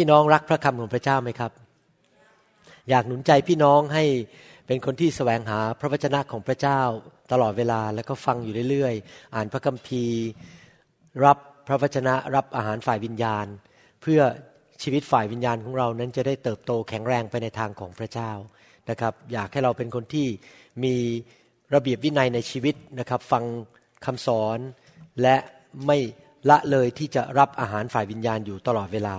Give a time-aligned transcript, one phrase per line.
[0.00, 1.52] พี่น้องรักพระคำของพระเจ้าไหมครับ
[2.90, 4.04] อยากหนุนใจพี่น้องให้
[4.66, 6.80] เป็นคนที่แสวงหาพระวจนะของพระเจ้า
[7.32, 10.20] ตลอดเวลาแล้วก็ฟังอยู่เรื่อยๆ อ่านพระคัมภีร์
[11.24, 13.46] รับพระวจนะรับอาหารฝ่ายวิญญาณ
[14.02, 14.20] เพื่อ
[14.82, 18.30] ชีวิตฝ่ายวิญญาณของเรานั้นจะได้เติบโตแข็งแรงไปในทางของพระเจ้า
[18.90, 20.28] นะครับ อยากให้เราเป็นคนที่
[20.84, 20.94] มี
[21.74, 23.44] ระเบียบวินัยในชีวิตนะครับ ฟัง
[24.04, 24.58] คำสอน
[25.22, 25.36] และ
[25.86, 25.98] ไม่
[26.50, 29.16] ละเลยที่จะรับอาหารฝ่ายวิญญาณอยู่ตลอดเวลา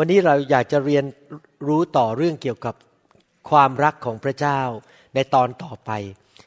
[0.00, 1.04] วันนี้เราอยากจะเรียน
[1.68, 2.74] รู้ต่อเรื่องเกี่ยวกับ
[3.50, 4.60] ความรักของพระเจ้า
[5.14, 5.90] ในตอนต่อไป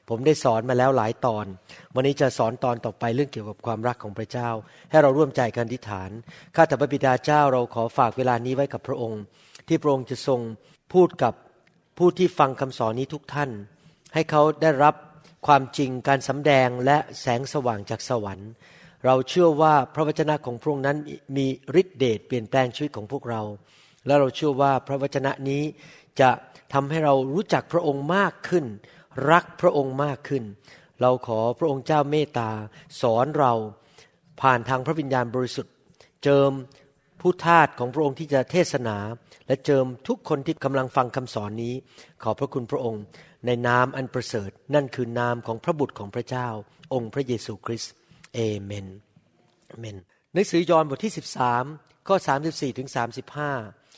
[0.10, 1.46] ผมได้สอนมาแล้วหลายตอน
[1.96, 4.50] วันนี้จะสอนตอนต่อไปเรื่องเกี่ยวกับความรักของพระเจ้า
[4.90, 6.10] ให้เราร่วมใจกันอธิษฐาน
[6.56, 9.22] ข้าแต่พระบิดาเจ้าเราขอฝากเวลานี้ไว้กับพระองค์
[9.68, 10.40] ที่พระองค์จะทรง
[10.94, 11.34] พูดกับ
[11.98, 13.50] ผู้ที่ฟังคำสอนนี้ทุกท่าน
[14.14, 14.96] ให้เขาได้รับ
[15.48, 18.52] ความจริงการสำแดงและแสงสว่างจากสวรรค์
[19.06, 20.98] เราเชื่อว่าพระวจนะของพระองค์นั้น
[21.38, 21.48] มี
[21.82, 23.42] ฤทธิเดชเปลี่ยนแปลงชีวิตของพวกเรา
[24.06, 25.64] และเราเชื่อว่าพระวจนะนี้
[26.22, 26.32] จะ
[26.74, 28.66] ทำให้เรารู้จักพระองค์มากขึ้น
[29.32, 30.44] รักพระองค์มากขึ้น
[31.02, 32.50] เราขอพระองค์เจ้าเมตตา
[33.02, 33.54] สอนเรา
[34.42, 35.74] ผ่านทางพระวิญญาณบริสุทธิ์
[36.24, 36.52] เจิม
[37.22, 38.98] ผู้ทาสของพระองค์ที่จะเทศนา
[39.48, 41.74] และเจิมทุกคนที่กำลังฟังคำสอนนี้
[42.24, 43.04] ขอพระคุณพระองค์
[43.46, 46.48] ในนามอันประเสริฐ นั่นคือนามของพระบุตรของพระเจ้า
[46.94, 47.94] องค์พระเยซูคริสต์
[48.34, 48.88] เอเมน
[49.68, 49.98] เอเมน
[50.34, 51.14] หนังสือยอห์นบทที่
[51.60, 52.16] 13 ข้อ
[52.48, 52.90] 34ถึง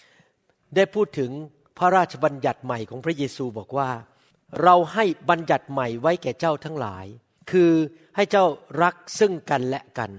[0.04, 1.32] 35 ได้พูดถึง
[1.78, 3.90] พระราชบัญญัติใหม่ของพระเยซูบอกว่า
[4.62, 7.06] เราให้บัญญัติใหม่ไว้แก่เจ้าทั้งหลาย
[7.52, 7.72] คือ
[8.16, 8.46] ให้เจ้า
[8.82, 10.12] รักซึ่งกันและกัน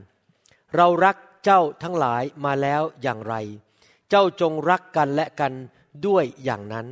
[0.77, 3.35] เรารักเจ้าทั้งหลายมาแล้วอย่างไร
[4.11, 5.53] เจ้าจงรักกันและกัน
[6.07, 6.87] ด้วยอย่างนั้น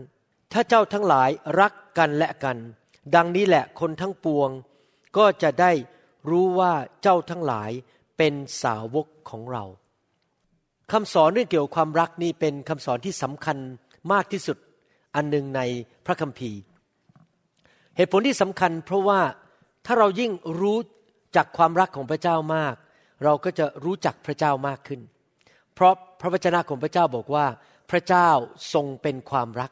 [0.53, 2.59] ถ้าเจ้าทั้งหลายรักกันและกัน
[3.15, 4.51] ดังนี้แหละคนทั้งปวง
[5.17, 5.73] ก็จะได้
[6.31, 6.73] รู้ว่า
[7.03, 7.71] เจ้าทั้งหลาย
[8.19, 9.65] เป็นสาวกของเรา
[10.93, 13.57] คำสอนเรื่องเกี่ยวกับความรักนี่เป็นคำสอนที่สำคัญ
[14.13, 14.57] มากที่สุด
[15.15, 15.61] อันหนึ่งใน
[16.07, 16.61] พระคัมภีร์
[17.97, 19.21] เหตุผลที่สำคัญ เพราะว่า
[19.87, 20.79] ถ้าเรายิ่งรู้
[21.37, 22.75] จักความรักของพระเจ้ามาก
[23.25, 25.01] เราก็จะรู้จักพระเจ้ามากขึ้น
[25.75, 27.47] เพราะพระวจนะของพระเจ้าบอกว่า
[27.91, 28.29] พระเจ้า
[28.73, 29.71] ทรงเป็นความรัก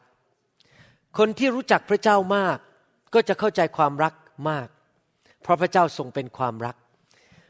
[1.17, 2.57] คนที่รู้จักพระเจ้ามาก
[3.13, 4.13] ก็จะเข้าใจความรัก
[4.49, 4.67] มาก
[5.41, 6.75] เพราะพระเจ้าทรงเป็นความรัก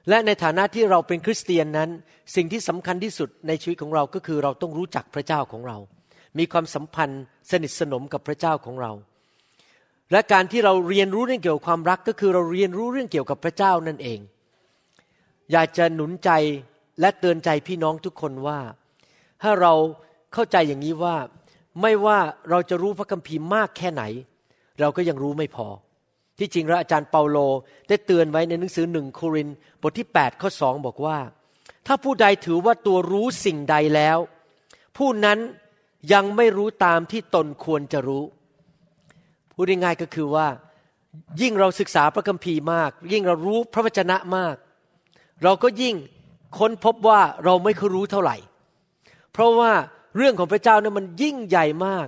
[0.09, 1.90] และในฐานะที่เราเป็นคริสเตียนนั้น
[2.35, 5.78] สิ่งที่สำคัญที่สุดในชีวิตของเราก็คือเราต้องรู้จักพระเจ้าของเรา
[6.38, 8.91] มีความสัมพันธ์สนิทสนมกับพระเจ้าของเรา
[10.12, 14.19] และการที่เราเรียนรู้เรื่องเกี่ยวกับความรักก็คือเราเรียนรู้เรื่องเกี่ยวกับพระเจ้านั่นเอง
[15.51, 16.30] อยากจะหนุนใจ
[17.00, 18.59] และเตือนใจพี่น้องทุกคนว่า
[19.41, 19.74] ถ้าเรา
[20.34, 21.16] เข้าใจอย่างนี้ว่า
[21.81, 22.19] ไม่ว่า
[22.50, 24.03] เราจะรู้พระคัมภีร์มากแค่ไหน
[24.80, 25.68] เราก็ยังรู้ไม่พอ
[26.41, 27.38] ที่จริงแล้วอาจารย์เปาโล
[27.90, 29.50] ได้เตือนไว้ในหนังสือหนึ่งโคริน
[29.81, 31.18] บทที่8ข้อสองบอกว่า
[31.88, 34.18] ถ้าผู้ใดถือว่าตัวรู้สิ่งใดแล้ว
[34.97, 35.40] ผู้นั้น
[36.13, 38.24] ยังไม่รู้ตามที่ตนควรจะรู้
[39.53, 40.47] พูดง่ายๆก็คือว่า
[41.41, 44.56] ยิ่งเราศึกษาพระคัมภีร์มาก ยิ่งเรารู้พระวจนะมาก
[45.44, 45.96] เราก็ยิ่ง
[46.57, 48.38] ค้นพบว่าเราไม่เคยรู้เท่าไหร่
[49.31, 49.72] เพราะว่า
[50.18, 52.07] เรื่องของพระเจ้าเนี่ยมันยิ่งใหญ่มาก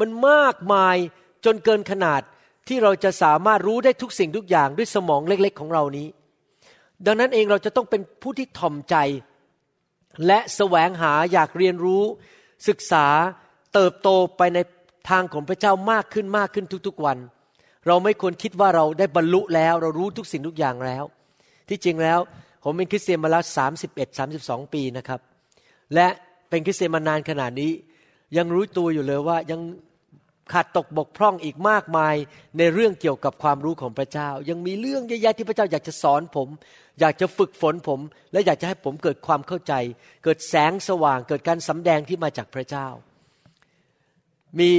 [0.00, 0.96] มันมากมาย
[1.44, 2.20] จนเกินขนาด
[2.68, 6.06] ที่เราจะสามารถรู้ได้ทุกสิ่งทุกอย่างด้วยสมองเล็ก ๆ ของเรานี้
[7.06, 8.96] ดังนั้นเองเราจะต้องเป็นผู้ที่ถ่อมใจ
[10.26, 12.02] และแสวงหาอยากเรียนรู้
[12.68, 13.06] ศึกษา
[13.74, 14.58] เติบโตไปใน
[15.10, 17.18] ทางของพระเจ้ามากขึ้นมากขึ้นทุกๆวัน
[17.86, 21.04] เราไม่ควรคิดว่าเราได้บรรลุแล้ว เรารู้ทุกสิ่งทุกอย่างแล้ว
[21.68, 22.20] ที่จริงแล้ว
[22.64, 25.20] ผมเป็นคริสเตียนมาแล้วสามสิบเอ็ดสามสิบสองปีนะครับ
[25.94, 26.06] และ
[26.48, 27.72] เป็นคริสเตียนมานานขนาดนี้
[28.36, 29.60] ยังรู้ตัวอยู่เลยว่ายัง
[30.52, 32.14] ขาดตกบกพร่องอีกมากมาย
[32.58, 36.48] ในเรื่องเกี่ยวกับความรู้ของพระเจ้า ยังมีเรื่องเยอะแยะที่พระเจ้าอยากจะสอนผม
[37.00, 38.00] อยากจะฝึกฝนผม
[38.32, 39.72] และอยากจะให้ผมเกิดความเข้าใจ
[40.24, 42.86] เกิดแสงสว่าง เกิดการสำแดงที่มาจากพระเจ้า
[44.60, 44.70] มี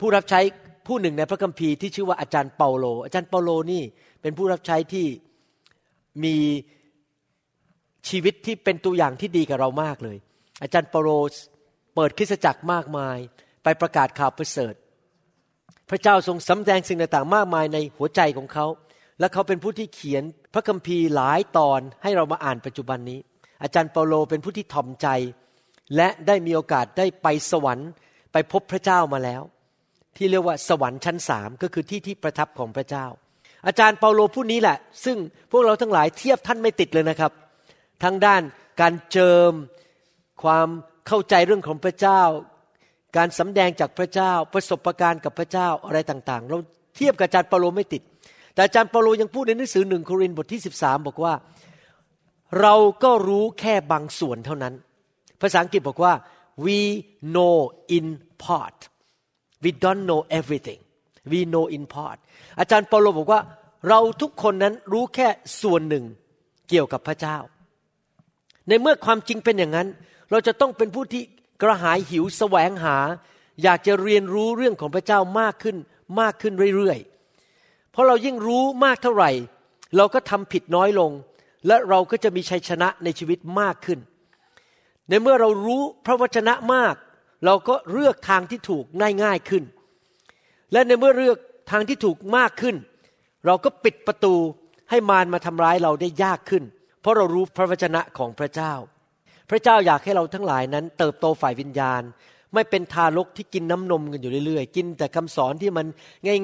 [0.00, 0.40] ผู้รับใช้
[0.86, 3.82] ผู้หนึ่งในพระคัมภีร์ที่ชื่อว่าอาจารย์เปาโล อาจารย์เปาโลนี่
[4.22, 5.06] เป็นผู้รับใช้ที่
[6.24, 6.36] มี
[8.08, 10.16] ชีวิตที่เป็นตัวอย่างที่ดีกับเรามากเลย
[10.62, 11.10] อาจารย์เปาโล
[11.94, 13.18] เปิดคริสตจักรมากมาย
[13.64, 14.74] ไปประกาศข่าวประเสริฐ
[15.90, 18.66] พระเจ้าทรงสำแดงสิ่งต่างๆ มากมายในหัวใจของเขา
[19.20, 20.22] และเขาเป็นผู้ที่เขียน
[20.54, 23.20] พระคัมภีร์หลายตอนให้เรามาอ่านปัจจุบันนี้
[23.62, 25.08] อาจารย์เปาโลเป็นผู้ที่ถ่อมใจ
[25.96, 27.90] และได้มีโอกาสได้ไปสวรรค์
[28.32, 29.42] ไปพบพระเจ้ามาแล้ว
[30.16, 33.06] ที่เรียกว่าสวรรค์ชั้นสามก็คือที่ที่ประทับของพระเจ้า
[33.66, 35.16] อาจารย์เปาโลผู้นี้แหละ ซึ่ง
[35.50, 37.32] พวกเราทั้งหลายเทียบท่านไม่ติดเลยนะครับ
[38.02, 38.42] ทั้งด้าน
[38.80, 39.52] การเจิม
[40.42, 40.68] ความ
[41.06, 42.22] เข้าใจเรื่องของพระเจ้า
[43.16, 46.58] การสำแดงจากพระเจ้าประสบะการณ์กับพระเจ้าอะไรต่างๆ เรา
[46.96, 48.02] เทียบกับอาจารย์เปาโลไม่ติด
[48.54, 51.34] แต่อาจารย์เปาโลยังพูดในหนังสือหนึ่งโครินธ์บทที่ 13 บอกว่า
[52.60, 52.74] เรา
[53.04, 54.74] ก็รู้แค่บางส่วนเท่านั้น
[55.40, 56.12] ภาษาอังกฤษบอกว่า
[56.66, 56.78] we
[57.34, 57.56] know
[57.96, 58.06] in
[58.44, 58.78] part
[59.62, 60.80] we don't know everything
[61.30, 62.18] we know in part
[62.60, 63.40] อาจารย์เปาโลบอกว่า
[63.88, 65.28] เราทุกคนนั้นรู้แค่
[65.62, 66.04] ส่วนหนึ่ง
[66.68, 67.36] เกี่ยวกับพระเจ้า
[68.68, 69.88] ในเมื่อความจริงเป็นอย่างนั้น
[70.30, 71.22] เราจะต้องเป็นผู้ที่
[71.62, 72.96] กระหายหิวแสวงหา
[73.62, 75.76] อยากจะเรียนรู้เรื่องของพระเจ้ามากขึ้น
[76.20, 79.30] มากขึ้นเรื่อยๆ เพราะเรายิ่งรู้มากเท่าไหร่
[79.96, 81.10] เราก็ทำผิดน้อยลง
[81.66, 83.98] และเราก็จะมีชัยชนะในชีวิตมากขึ้น
[85.08, 86.94] ในเมื่อเรารู้พระวจนะมาก
[87.44, 89.64] เราก็เลือกทางที่ถูกง่ายง่ายขึ้น
[90.72, 91.38] และในเมื่อเลือก
[91.70, 92.76] ทางที่ถูกมากขึ้น
[93.46, 94.34] เราก็ปิดประตู
[94.90, 96.64] ให้มารมาทำร้ายเราได้ยากขึ้น
[97.00, 98.72] เพราะเรารู้พระวจนะของพระเจ้า
[99.50, 102.02] พระเจ้าอยากให้เราทั้งหลายนั้น เติบโตฝ่ายวิญญาณ
[102.54, 105.86] ไม่เป็นทารกที่กินน้ำนมกันอยู่เรื่อยๆ กินแต่คำสอนที่มัน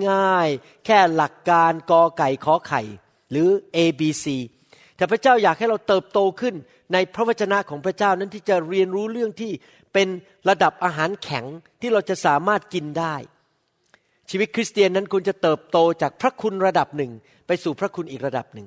[0.08, 2.82] ง่ายๆ แค่หลักการกอไก่ขอไข่
[3.30, 4.26] หรือ A B C
[4.96, 6.54] แต่พระเจ้าอยากให้เราเติบโตขึ้น
[6.92, 9.52] ในพระวจนะของพระเจ้านั้นที่จะเรียนรู้เรื่องที่
[9.92, 10.08] เป็น
[10.48, 11.44] ระดับอาหารแข็ง
[11.80, 13.14] ที่เราจะสามารถกินได้
[14.30, 17.12] ชีวิตคริสเตียนนั้นคุณจะเติบโตจากพระคุณระดับหนึ่ง
[17.46, 18.66] ไปสู่พระคุณอีกระดับหนึ่ง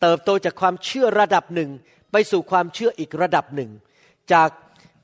[0.00, 1.70] เติบโตจากความเชื่อระดับหนึ่ง
[2.12, 3.70] ไปสู่ความเชื่ออีกระดับหนึ่ง
[4.32, 4.48] จาก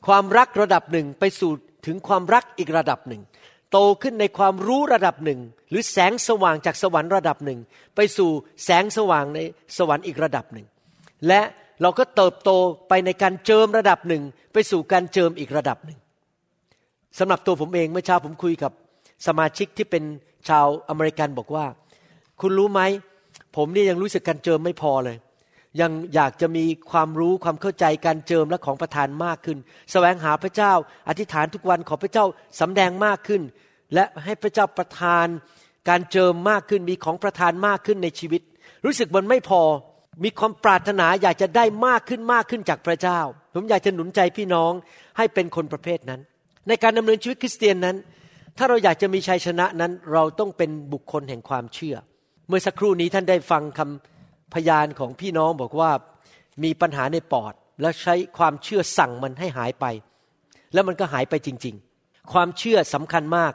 [0.06, 1.52] ความรักระดับหนึ่งไปสู่
[1.86, 3.22] ถึงความรักอีกระดับหนึ่ง
[3.72, 5.40] โตขึ้นในความรู้ระดับหนึ่ง
[5.70, 7.58] หรือแสงสว่างจากสวรรค์ระดับหนึ่ง
[7.96, 8.30] ไปสู่
[8.64, 9.38] แสงสว่างใน
[9.78, 10.66] สวรรค์อีกระดับหนึ่ง
[11.28, 11.40] และ
[11.82, 12.50] เราก็เติบโต
[12.88, 14.22] ไปในการเจิมระดับหนึ่ง
[14.52, 15.98] ไปสู่การเจิมอีกระดับหนึ่ง
[17.18, 18.72] สำหรับตัวผมเองเมื่อเช้าผมคุยกับ
[19.26, 20.04] สมาชิกที่เป็น
[20.48, 21.66] ชาวอเมริกันบอกว่า
[22.40, 22.80] คุณรู้ไหม
[23.56, 25.16] ผมนี่ยังรู้สึกการเจิมไม่พอเลย
[25.80, 29.60] ยังอยากจะมีความรู้ความเข้าใจการเจิมและของประทานมากขึ้นส
[29.92, 30.72] แสวงหาพระเจ้า
[31.08, 32.24] อธิษฐานทุกวันขอพระเจ้า
[32.60, 33.42] สำแดงมากขึ้น
[33.94, 35.26] และให้พระเจ้าประทาน
[35.88, 38.42] การเจิมมากขึ้นมีของประทานมากขึ้นในชีวิต
[38.84, 39.62] รู้สึกมันไม่พอ
[40.24, 43.20] มีความปรารถนาอยากจะได้มากขึ้นมากขึ้นจากพระเจ้า
[43.54, 44.72] ผมอยากจะหนุนใจพี่น้อง
[45.16, 46.20] ให้เป็นคนประเภทนั้น
[46.68, 47.96] ในการดำเนินชีวิตคริสเตียนนั้น
[48.56, 51.96] ถ้าเราอยากจะมีชัยชนะนั้น เราต้องเป็นบุคคลแห่งความเชื่อ
[52.48, 54.17] เมื่อสักครู่นี้ท่านได้ฟังคำ
[54.54, 55.90] พยานของพี่น้องบอกว่า
[56.64, 59.84] มีปัญหาในปอด แล้วใช้ความเชื่อสั่งมันให้หายไป
[60.72, 61.74] แล้วมันก็หายไปจริง
[62.04, 63.52] ๆ ความเชื่อสำคัญมาก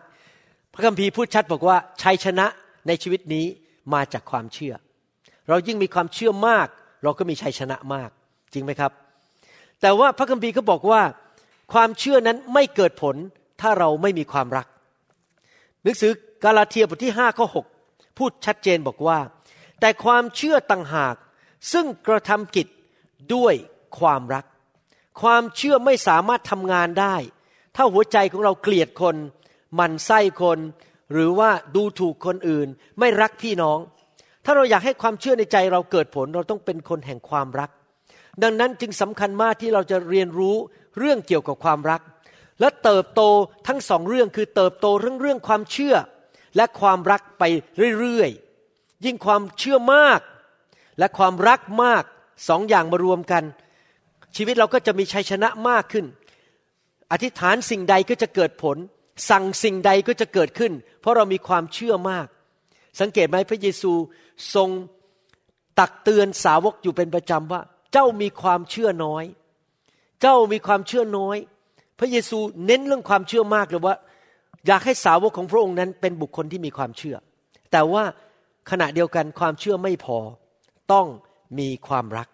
[0.73, 2.45] พระคัมภีร์พูดชัดบอกว่าชัยชนะ
[2.87, 3.45] ในชีวิตนี้
[3.93, 4.73] มาจากความเชื่อ
[5.49, 6.67] เรายิ่งมีความเชื่อมาก
[7.03, 8.09] เราก็มีชัยชนะมาก
[8.53, 8.91] จริงไหมครับ
[9.81, 11.01] แต่ว่าพระคัมภีร์ก็บอกว่า
[11.73, 13.15] ความเชื่อนั้นไม่เกิดผล
[13.61, 14.67] ถ้าเราไม่มีความรัก
[15.83, 16.11] หนังสือ
[16.43, 17.47] กาลาเทียบทที่5ข้อ
[17.81, 19.17] 6พูดชัดเจนบอกว่า
[19.79, 21.15] แต่ความเชื่อต่างหาก
[21.71, 22.67] ซึ่งกระทำกิจ
[23.35, 23.53] ด้วย
[23.99, 24.45] ความรัก
[25.21, 27.15] ความเชื่อไม่สามารถทำงานได้
[27.75, 29.15] ถ้าหัวใจของเราเกลียดคน
[29.79, 30.59] มันไส้คน
[31.11, 32.67] หรือว่าดูถูกคนอื่น
[32.99, 33.79] ไม่รักพี่น้อง
[34.45, 37.69] ถ้าเราอยากให้ความเชื่อในใจเราเกิดผล เราต้องเป็นคนแห่งความรัก
[38.43, 40.55] ดังนั้นจึงสำคัญมากที่เราจะเรียนรู้
[40.99, 42.01] เรื่องเกี่ยวกับความรัก
[42.59, 43.21] และเติบโต
[43.67, 45.95] ทั้งสองเรื่องคือเติบโตเรื่องเรื่องความเชื่อ
[46.55, 47.43] และความรักไป
[47.99, 48.29] เรื่อย
[49.05, 50.21] ยิ่งความเชื่อมาก
[50.99, 52.03] และความรักมาก
[52.47, 53.43] สองอย่างมารวมกัน
[54.35, 56.05] ชีวิตเราก็จะมีชัยชนะมากขึ้น
[57.11, 58.77] อธิษฐานสิ่งใดก็จะเกิดผล
[59.29, 62.27] สั่งสิ่งใดก็จะเกิดขึ้น เพราะเรามีความเชื่อมาก
[62.99, 63.91] สังเกตไหมพระเยซู
[64.55, 64.69] ทรง
[65.79, 67.61] ตักเตือนสาวกอยู่เป็นประจำว่า
[67.93, 69.23] เจ้ามีความเชื่อน้อย
[70.21, 71.37] เจ้ามีความเชื่อน้อย
[71.99, 73.95] พระเยซูเน้นเรื่องความเชื่อมากเลยว่า
[74.67, 77.15] อยากให้สาวกของพระองค์นั้นเป็นบุคคลที่มีความเชื่อ
[77.71, 78.03] แต่ว่า
[78.71, 80.17] ขณะเดียวกันความเชื่อไม่พอ
[80.93, 81.07] ต้อง
[81.59, 82.27] มีความรัก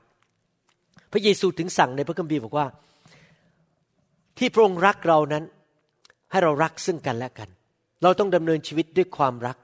[1.11, 2.67] พระเยซูถึงสั่งในพระคัมภีร์บอกว่า
[4.37, 5.43] ที่พระองค์รักเรานั้น
[6.31, 7.49] ให้เรารักซึ่งกันและกัน
[8.03, 9.57] เราต้องดำเนินชีวิตด้วยความรัก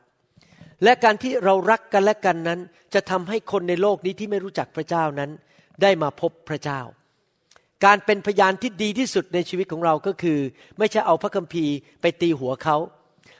[0.84, 2.60] และการที่เรารักกันและกันนั้น
[2.94, 5.32] จะทำให้คนในโลกนี้ที่ไม่รู้จักพระเจ้านั้น
[5.82, 6.82] ได้มาพบพระเจ้า
[7.86, 10.40] การเป็นพยานที่ดีที่สุดในชีวิตของเราก็คือ
[10.78, 12.78] ไม่ใช่เอาพระคัมภีร์ไปตีหัวเขา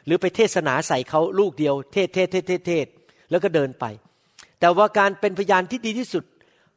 [0.06, 2.88] หรือไปเทศนาใส่เขาลูกเดียว เทศเทศเทศเทศ
[3.30, 3.86] แล้วก็เดินไป
[4.60, 6.24] แต่ว่าการเป็นพยานที่ดีที่สุด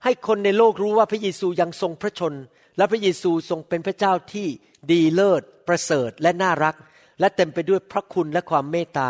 [0.04, 2.34] ให้คนในโลกรู้ว่าพระเยซูยังทรงพระชน
[2.76, 4.46] และพระเยซูทรงเป็นพระเจ้าที่
[4.90, 6.76] ดีเลิศ ประเสริฐและน่ารัก
[7.20, 9.08] และเต็มไปด้วยพระคุณและความเมตตา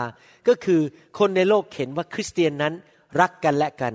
[0.48, 0.80] ก็คือ
[1.18, 2.74] คนในโลกเห็นว่าคริสเตียนนั้น
[3.20, 3.94] รักกันและกัน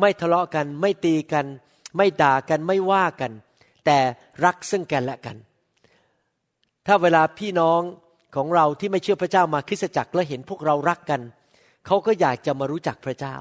[0.00, 1.46] ไม่ทะเลาะกันไม่ตีกัน
[1.96, 3.32] ไม่ด่ากันไม่ว่ากัน
[3.86, 3.98] แต่
[4.44, 5.36] รักซึ่งกันและกัน
[6.86, 7.80] ถ้าเวลาพี่น้อง
[8.36, 11.20] ของเราที่ไม่เชื่อพระเจ้ามาคริสตจักรแล้วเห็นพวกเรารักกัน
[11.86, 13.36] เขาก็อยากจะมารู้จักพระเจ้า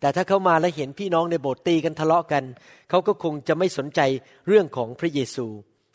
[0.00, 2.44] แต่ถ้าเขามาแล้วเห็นพี่น้องในโบสถ์ตีกันทะเลาะกัน
[2.90, 4.00] เขาก็คงจะไม่สนใจ
[4.48, 5.46] เรื่องของพระเยซู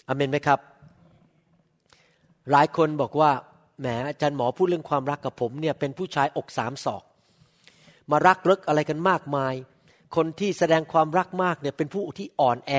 [0.08, 0.60] อเมนไหมครับ
[2.52, 3.32] หลายคนบอกว่า
[3.80, 7.04] แหมอาจารย์หมอพูดเรื่องความรักกับผมเนี่ยเป็นผู้ชายอกสามศอก
[8.12, 9.54] มารักเลิกอะไรกันมากมาย
[10.16, 12.74] คนที่แสดงความรักมากเนี่ยเป็นผู้ที่อ่อนแอ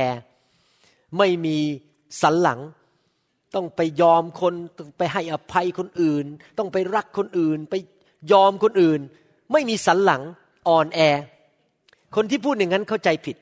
[1.18, 1.58] ไม่มี
[2.22, 2.60] สันหลัง
[3.54, 6.26] ต้องไปยอมคนต้องไปให้อภัยคนอื่น
[6.58, 7.74] ต้องไปรักคนอื่น ไป
[8.32, 9.00] ยอมคนอื่น
[9.52, 10.22] ไม่มีสันหลัง
[10.68, 11.00] อ่อนแอ
[12.16, 13.36] คนที่พูดอย่างนั้นเข้าใจผิด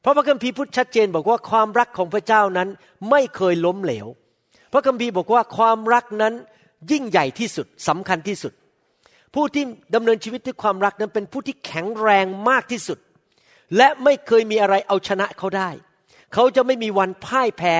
[0.00, 2.68] เพราะพระคัมภีร์พูดชัดเจนบอกว่าความรักของพระเจ้านั้น
[3.10, 4.06] ไม่เคยล้มเหลว
[4.72, 6.34] พระคัมภีร์บอกว่าความรักนั้น
[6.90, 8.52] ยิ่งใหญ่ที่สุดสำคัญที่สุด
[9.34, 12.98] ผู้ที่ดำเนินชีวิตด้วยความรักนั้นเป็นผู้ที่แข็งแรงมากที่สุด
[13.76, 15.70] และไม่เคยมีอะไรเอาชนะเขาได้
[16.34, 17.76] เขาจะไม่มีวันพ่ายแพ้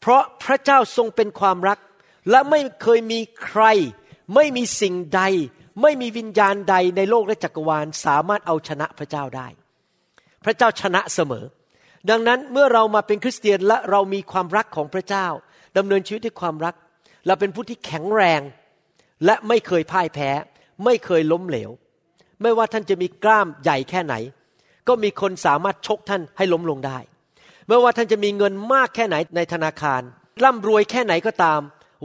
[0.00, 1.78] เพราะพระเจ้าทรงเป็นความรัก
[2.30, 3.62] และไม่เคยมีใคร
[4.34, 5.22] ไม่มีสิ่งใด
[5.82, 9.46] ไม่มีวิญญาณใดในโลกและจักรวาล สามารถเอาชนะพระเจ้าได้
[10.44, 11.44] พระเจ้าชนะเสมอ
[12.10, 15.26] ดังนั้นเมื่อเรามาเป็นคริสเตียนและเรามีความรักของพระเจ้า
[15.76, 16.74] ดำเนินชีวิตด้วยความรัก
[17.26, 18.40] เราเป็นผู้ที่แข็งแรง
[19.24, 20.30] และไม่เคยพ่ายแพ้
[20.84, 21.70] ไม่เคยล้มเหลว
[22.42, 24.14] ไม่ว่าท่านจะมีกล้ามใหญ่แค่ไหน
[24.88, 26.98] ก็มีคนสามารถชกท่านให้ล้มลงได้
[27.68, 30.02] ไม่ว่าท่านจะมีเงินมากแค่ไหนในธนาคาร
[30.42, 31.60] ร่ำรวยแค่ไหนก็ตาม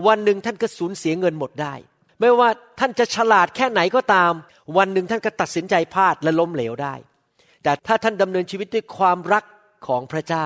[0.07, 1.73] วันหนึ่งท่านก็สูญเสียเงินหมดได้
[2.19, 4.33] ไม่ว่าท่านจะฉลาดแค่ไหนก็ตาม
[4.77, 6.95] วันหนึ่งท่านก็ตัดสินใจพลาดและล้มเหลวได้
[7.63, 9.43] แต่ถ้าท่านดำเนินชีวิตด้วยความรัก
[9.87, 10.45] ของพระเจ้า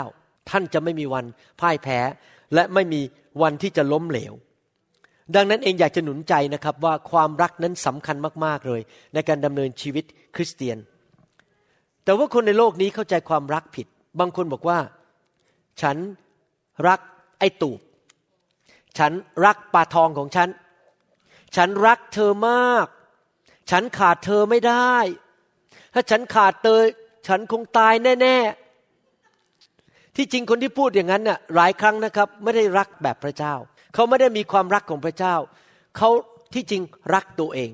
[0.50, 1.26] ท่านจะไม่มีวัน
[1.60, 2.00] พ่ายแพ้
[2.54, 3.02] และไม่มี
[3.42, 4.34] วันที่จะล้มเหลว
[5.36, 8.82] ดังนั้นเองอยากจะหนุนใจนะครับว่าความรักนั้นสำคัญมาก ๆเลย
[9.14, 10.78] ในการดำเนินชีวิตคริสเตียน
[12.04, 13.88] แต่ว่าคนในโลกนี้เข้าใจความรักผิด
[14.20, 14.80] บางคนบอกว่า
[15.82, 15.98] ฉัน
[16.88, 17.00] รัก
[17.40, 17.80] ไอ้ตูบ
[18.98, 19.12] ฉัน
[19.46, 20.50] รักปลาทองของฉัน
[21.56, 22.88] ฉันรักเธอมาก
[23.72, 24.96] ฉันขาดเธอไม่ได้
[25.94, 26.80] ถ้าฉันขาดเธอ
[27.28, 28.38] ฉันคงตายแน่
[29.28, 33.54] ๆ ที่จริงคนที่พูดอย่างนั้นน่ะหลายครั้งนะครับ ไม่ได้รักแบบพระเจ้า
[33.94, 35.36] เขาไม่ได้มีความรักของพระเจ้า
[35.98, 36.10] เขา
[36.54, 36.82] ที่จริง
[37.14, 37.72] รักตัวเอง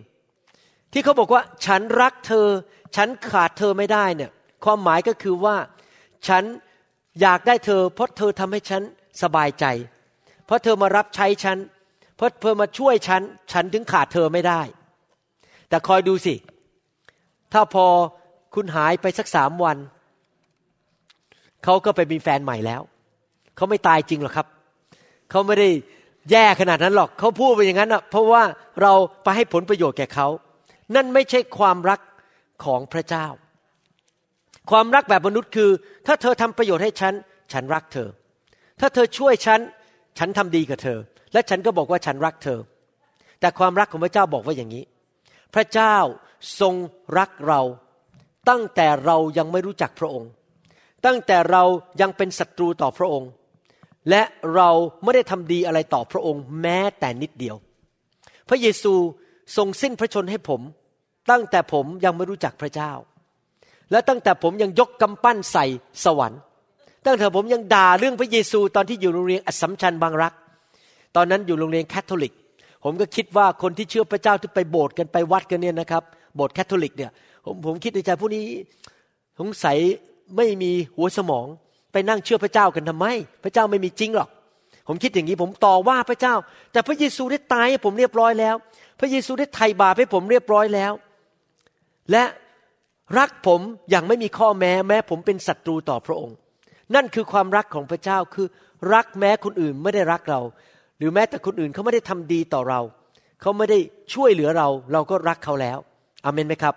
[0.91, 2.48] ที่เขาบอกว่า ฉันรักเธอ
[2.96, 4.31] ฉันขาดเธอไม่ได้เนี่ย
[4.63, 5.55] ความหมายก็คือว่า
[6.27, 6.43] ฉัน
[7.22, 8.81] อยากได้เธอ เพราะเธอทำให้ฉัน
[9.24, 9.65] สบายใจ
[10.46, 11.57] เพราะเธอมารับใช้ฉัน
[12.17, 13.21] เพราะเธอมาช่วยฉัน
[13.51, 14.62] ฉันถึงขาดเธอไม่ได้
[15.69, 16.36] แต่คอยดูสิ
[17.53, 17.86] ถ้าพอ
[18.55, 19.77] คุณหายไปสักสามวัน
[21.63, 22.81] เขาก็ไปมีแฟนใหม่แล้ว
[23.55, 24.47] เขาไม่ตายจริงหรอกครับ
[25.29, 25.69] เขาไม่ได้
[26.31, 28.43] แย่ขนาดนั้นหรอก เขาพูดไปอย่างนั้นอะ เพราะว่า
[28.81, 28.93] เรา
[29.24, 30.27] ไปให้ผลประโยชน์แก่เขา
[30.95, 32.00] นั่นไม่ใช่ความรัก
[32.63, 33.27] ของพระเจ้า
[34.69, 35.69] ความรักแบบมนุษย์คือ
[36.07, 37.13] ถ้าเธอทำประโยชน์ให้ฉัน
[37.53, 38.09] ฉันรักเธอ
[38.79, 39.59] ถ้าเธอช่วยฉัน
[40.17, 41.00] ฉันทำดีกับเธอ
[41.34, 42.60] และฉันก็บอกว่าฉันรักเธอ
[43.39, 44.84] แต่ความรักของพระเจ้าบอกว่าอย่างนี้
[45.53, 45.96] พระเจ้า
[46.60, 46.74] ทรง
[47.17, 47.62] รักเรา
[48.50, 50.29] ตั้งแต่เรายังไม่รู้จักพระองค์
[51.05, 51.63] ตั้งแต่เรา
[52.01, 53.29] ยังเป็นศัตรูต่อพระองค์
[54.10, 54.24] และ
[54.55, 54.69] เรา
[55.03, 57.55] ไม่ได้ทำดีอะไรต่อพระองค์แม้แต่นิดเดียว
[58.50, 58.93] พระเยซู
[59.57, 60.62] ทรงสิ้นพระชนให้ผม
[61.31, 62.91] ตั้งแต่ผมยังไม่รู้จักพระเจ้า
[63.91, 65.65] และตั้งแต่ผมยังยกกำปั้นใส่
[66.05, 66.41] สวรรค์
[67.05, 70.34] ตั้งแต่ผมยังด่าเรื่องพระเยซูตอนที่อยู่โรงเรียนอัสสัมชัญบางรัก
[71.17, 72.33] ตอนนั้นอยู่โรงเรียนแคทอลิก
[72.83, 76.03] ผมก็คิดว่าคนที่เชื่อพระเจ้าที่ไปโบสถ์กันไปวัดกันเนี่ยนะครับ
[76.36, 77.12] โบสถ์แคทอลิกเนี่ย
[77.45, 78.45] ผมผมคิดในใจผู้นี้
[79.39, 79.77] สงสัย
[80.38, 81.45] ไม่มีหัวสมอง
[81.91, 83.05] ไปนั่งเชื่อพระเจ้ากันทำไม
[83.43, 84.29] พระเจ้าไม่มีจริงหรอก
[84.88, 86.36] ผมคิดอย่างนี้ผมต่อว่าพระเจ้า
[86.71, 88.55] แต่พระเยซูได้ตายให้ผมเรียบร้อยแล้ว
[89.00, 90.91] พระเยซูได้ไถ่บาปให้ผมเรียบร้อยแล้ว
[92.12, 92.24] และ
[93.17, 96.36] รักผมอย่างไม่มีข้อแม้แม้ ผมเป็นศัตรูต่อพระองค์
[96.95, 98.47] นั่นคือความรักของพระเจ้าคือ
[98.93, 100.41] รักแม้คนอื่นไม่ได้รักเรา
[100.98, 102.82] หรือแม้แต่คนอื่นเขาไม่ได้ทำดีต่อเรา
[103.42, 103.80] เขาไม่ได้
[104.13, 105.77] ช่วยเหลือเรา เราก็รักเขาแล้ว
[106.25, 106.75] อเมนไหมครับ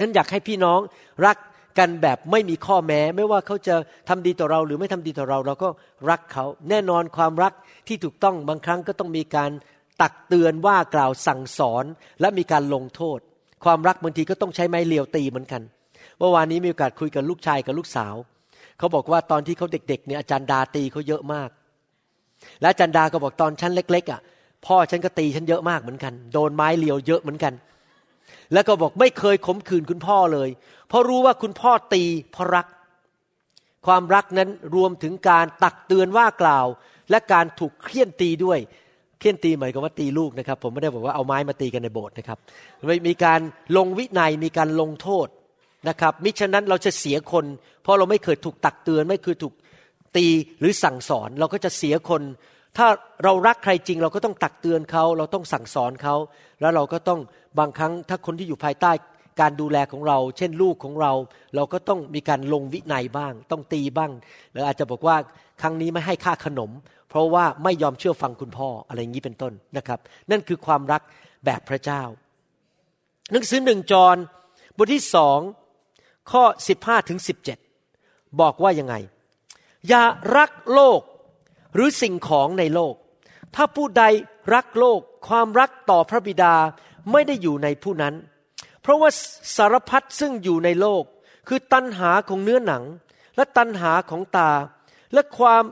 [0.00, 0.80] นั้นอยากให้พี่น้อง
[1.26, 1.36] รัก
[1.78, 3.74] กันแบบไม่มีข้อแม้ ไม่ว่าเขาจะ
[4.08, 5.68] ทำดีต่อเรา หรือไม่ทำดีต่อเรา เราก็
[6.10, 7.52] รักเขาแน่นอนความรัก
[7.88, 9.50] ที่ถูกต้องบางครั้งก็ต้องมีการ
[10.02, 11.84] ตักเตือนว่ากล่าวสั่งสอน
[12.20, 13.18] และมีการลงโทษ
[13.64, 15.62] ความรักบางทีก็ต้องใช้ไม้เลียวตีเหมือนกัน
[16.18, 18.14] เมื่อวานนี้มีโอกาสคุยกับลูกชายกับลูกสาว
[18.78, 21.48] เขาบอกว่าตอนที่เขาเด็กๆเนี่ยอาจารย์ดาตีเขาเยอะมาก
[22.62, 24.20] และจารย์ดาก็บอกตอนฉันเล็ก ๆอะ
[24.66, 27.52] พ่อฉันก็ตีฉันเยอะมากเหมือนกัน โดนไม้เลียวเยอะเหมือนกัน
[28.52, 30.48] แล้วก็บอกไม่เคยขมขืนคุณพ่อเลย
[30.88, 32.66] เพราะรู้ว่าคุณพ่อตีเพราะรัก
[33.86, 36.66] ความรักนั้นรวมถึงการตักเตือนว่ากล่าว
[37.10, 38.58] และการถูกเครียนตีด้วย
[39.18, 42.38] เคี่ยนตีหมายความว่าตีลูกนะครับ ผมไม่ได้บอกว่าเอาไม้มาตีกันในโบสถ์นะครับ
[43.08, 43.40] มีการ
[43.76, 45.26] ลงวินัยมีการลงโทษ
[45.88, 47.44] นะครับมิฉะนั้นเราจะเสียคน
[47.82, 49.52] เพราะเราไม่เคยถูกตักเตือน ไม่เคยถูก
[50.16, 50.26] ตี
[50.60, 52.22] หรือสั่งสอนเราก็จะเสียคน
[52.76, 52.86] ถ้า
[53.24, 56.16] เรารักใครจริง เราก็ต้องตักเตือนเขา เราต้องสั่งสอนเขา
[56.60, 57.20] แล้วเราก็ต้อง
[57.58, 58.92] บางครั้งถ้าคนที่อยู่ภายใต้
[59.40, 61.12] การดูแลของเรา เช่นลูกของเรา
[61.54, 64.12] เราก็ต้องมีการลงวินัยบ้าง ต้องตีบ้าง
[64.52, 65.16] หรืออาจจะบอกว่า
[65.62, 66.70] ครั้งนี้ไม่ให้ค่าขนม
[67.08, 69.98] เพราะว่าไม่ยอมเชื่อฟังคุณพ่ออะไรอย่างนี้เป็นต้นนะครับ
[70.30, 71.02] นั่นคือความรัก
[71.44, 72.02] แบบพระเจ้า
[73.32, 74.16] หนังสือหนึ่งจร
[74.76, 75.38] บทที่สอง
[76.30, 76.42] ข้อ
[76.76, 77.18] 15 ถึง
[77.78, 78.94] 17 บอกว่ายังไง
[79.88, 80.04] อย่า
[80.36, 81.00] รักโลก
[81.74, 82.94] หรือสิ่งของในโลก
[83.54, 84.04] ถ้าผู้ใด
[84.54, 86.54] รักโลกความรักต่อพระบิดา
[87.12, 88.14] ไม่ได้อยู่ในผู้นั้น
[88.82, 89.10] เพราะว่า
[89.56, 91.04] สารพัดซึ่งอยู่ในโลก
[91.48, 92.84] คือตัณหาของเนื้อหนัง
[93.36, 94.50] และตัณหาของตา
[95.14, 95.64] และความ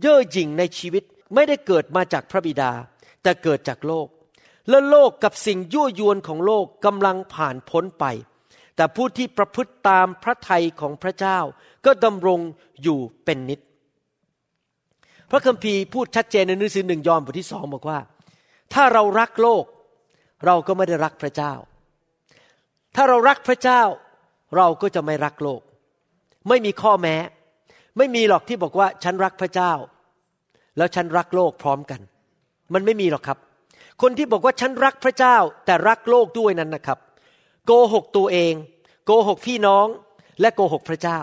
[0.00, 2.72] เย่อหยิ่งในชีวิตไม่ได้เกิดมาจากพระบิดา
[3.22, 4.06] แต่เกิดจากโลก
[4.68, 8.04] และโลกกับสิ่งยั่วยวนของโลกกำลังผ่านพ้นไป
[8.76, 11.38] แต่ผู้ที่ประพฤติตามพระทัยของพระเจ้า
[11.86, 12.40] ก็ดำรง
[12.82, 13.60] อยู่เป็นนิจ
[15.30, 17.98] พระคัมภีร์พูดชัดเจนในหนังสือหนึ่งยอห์นบทที่สองบอกว่า
[18.74, 19.64] ถ้าเรารักโลก
[20.46, 21.52] เราก็ไม่ได้รักพระเจ้า
[22.94, 23.82] ถ้าเรารักพระเจ้า
[24.56, 25.62] เราก็จะไม่รักโลก
[26.48, 27.16] ไม่มีข้อแม้
[27.98, 29.72] ไม่มีหรอกที่บอกว่าฉันรักพระเจ้า
[30.76, 32.00] แล้วฉันรักโลกพร้อมกัน
[32.74, 33.38] มันไม่มีหรอกครับ
[34.02, 35.36] คนที่บอกว่าฉันรักพระเจ้า
[35.66, 36.98] แต่รักโลกด้วยนั้นนะครับ
[37.66, 38.54] โกหกตัวเอง
[39.04, 39.86] โกหกพี่น้อง
[40.40, 41.18] และโกหกพระเจ้า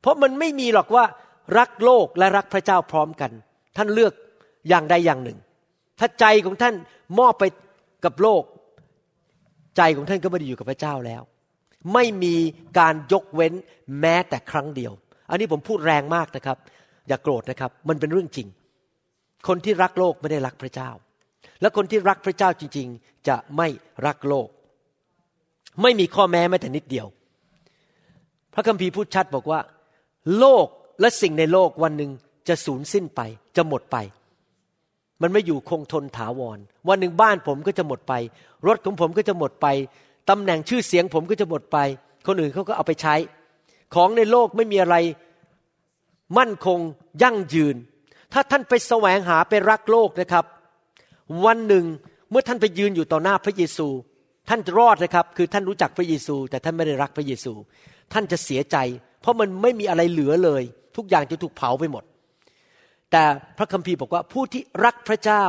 [0.00, 1.04] เพราะมันไม่มีหรอกว่า
[1.58, 3.30] รักโลกและรักพระเจ้าพร้อมกัน
[3.76, 4.12] ท่านเลือก
[4.68, 5.38] อย่างใดอย่างหนึ่ง
[5.98, 6.74] ถ้าใจของท่าน
[7.18, 7.44] มอบไป
[8.04, 8.42] กับโลก
[9.76, 11.22] ใจของท่านก็ไม่ได้อยู่กับพระเจ้าแล้ว
[11.94, 12.36] ไม่มี
[12.78, 13.52] การยกเว้น
[14.00, 14.92] แม้แต่ครั้งเดียว
[15.30, 16.56] อันนี้ผมพูดแรงมากนะครับ
[17.08, 18.48] อย่ากโกรธนะครับ มันเป็นเรื่องจริง
[19.48, 20.90] คนที่รักโลกไม่ได้รักพระเจ้า
[21.60, 23.68] และคนที่รักพระเจ้าจริง ๆ จะไม่
[24.06, 24.48] รักโลก
[25.82, 27.06] ไม่มีข้อแม้แม้แต่นิดเดียว
[28.54, 29.60] พระคัมภีร์พูดชัดบอกว่า
[30.38, 30.66] โลก
[31.00, 32.10] และสิ่งในโลกวันหนึ่ง
[32.48, 33.20] จะสูญสิ้นไป
[33.56, 33.96] จะหมดไป
[35.22, 38.14] มันไม่อยู่คงทนถาวร วันหนึ่งบ้านผมก็จะหมดไป
[38.66, 39.66] รถของผมก็จะหมดไป
[40.30, 41.78] ตำแหน่งชื่อเสียงผมก็จะหมดไป
[42.26, 43.14] คนอื่นเขาก็เอาไปใช้
[43.94, 44.96] ของในโลกไม่มีอะไร
[46.38, 46.78] มั่นคง
[47.22, 47.76] ยั่งยืน
[48.32, 50.44] ถ้าท่านไปแสวงหาไปรักโลกนะครับ
[51.44, 51.84] วันหนึ่ง
[52.30, 53.88] เมื่อท่านไปยืนอยู่ต่อหน้าพระเยซู
[54.48, 57.52] ท่านจะรอดนะครับ คือท่านรู้จักพระเยซู แต่ท่านไม่ได้รักพระเยซู
[58.12, 58.76] ท่านจะเสียใจ
[59.20, 60.62] เพราะมันไม่มีอะไรเหลือเลย
[60.96, 62.04] ทุกอย่างจะถูกเผาไปหมด
[63.12, 63.24] แต่
[63.58, 65.44] พระคัมภีร์บอกว่าผู้ที่รักพระเจ้า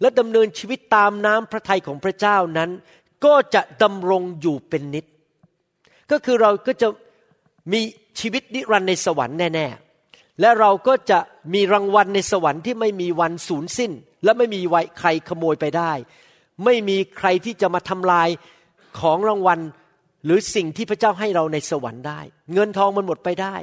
[0.00, 2.70] และดำเนินชีวิตตามน้ำพระทัยของพระเจ้านั้น
[3.24, 5.04] ก็จะดำรงอยู่เป็นนิจ
[6.10, 6.88] ก็คือเราก็จะ
[7.72, 7.80] มี
[8.20, 11.18] ชีวิตนิรันดร์ในสวรรค์แน่ๆ และเราก็จะ
[11.54, 13.92] มีรางวัลในสวรรค์ที่ไม่มีวันสูญสิ้น
[14.24, 15.92] และไม่มีไวใครขโมยไปได้
[16.64, 18.28] ไม่มีใครที่จะมาทำลาย
[19.00, 19.58] ของรางวัล
[20.24, 22.20] หรือสิ่งที่พระเจ้าให้เราในสวรรค์ได้
[22.54, 23.56] เงินทองมันหมดไปได้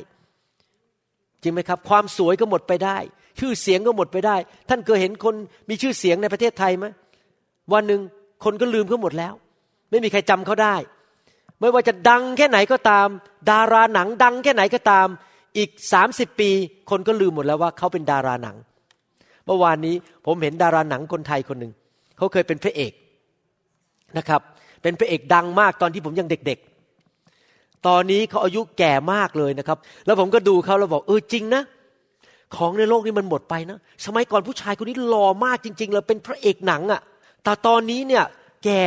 [1.42, 2.98] จริงไหมครับ ความสวยก็หมดไปได้
[3.40, 4.36] ชื่อเสียงก็หมดไปได้
[4.70, 5.36] ท่านเคยเห็นคน
[5.70, 6.86] มีชื่อเสียงในประเทศไทยไหม
[7.74, 8.02] วันหนึ่ง
[8.44, 9.34] คนก็ลืมเขาหมดแล้ว
[9.90, 10.76] ไม่มีใครจำเขาได้
[11.60, 13.08] ไม่ว่าจะดังแค่ไหนก็ตาม
[13.52, 15.08] ดาราหนังดังแค่ไหนก็ตาม
[15.58, 16.50] อีกสามสิบปี
[16.90, 18.58] คนก็ลืมหมดแล้วว่าเขาเป็นดาราหนัง
[19.46, 19.96] เมื่อวานนี้
[20.26, 21.74] ผมเห็นดาราหนังคนไทยคนหนึ่ง
[22.18, 22.92] เขาเคยเป็นพระเอก
[24.18, 24.42] นะครับ
[24.82, 31.64] เป็นพระเอกดังมากตอนที่ผมยังเด็กๆ ตอนนี้เขาอายุแก่มากเลยนะครับ แล้วผมก็ดูเขาแล้วบอกเออจริงนะ
[32.56, 37.02] ของในโลกนี้มันหมดไปนะ สมัยก่อนผู้ชายคนนี้หล่อมากจริงๆเลยเป็นพระเอกหนังอะ่ะ
[37.44, 38.24] แต่ตอนนี้เนี่ย
[38.66, 38.84] แก่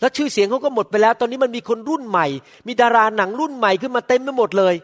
[0.00, 2.26] แล้วชื่อเสียงเขาก็หมดไปแล้ว ตอนนี้มันมีคนรุ่นใหม่
[2.66, 4.74] มีดาราหนังรุ่นใหม่ขึ้นมาเต็มไปหมดเลย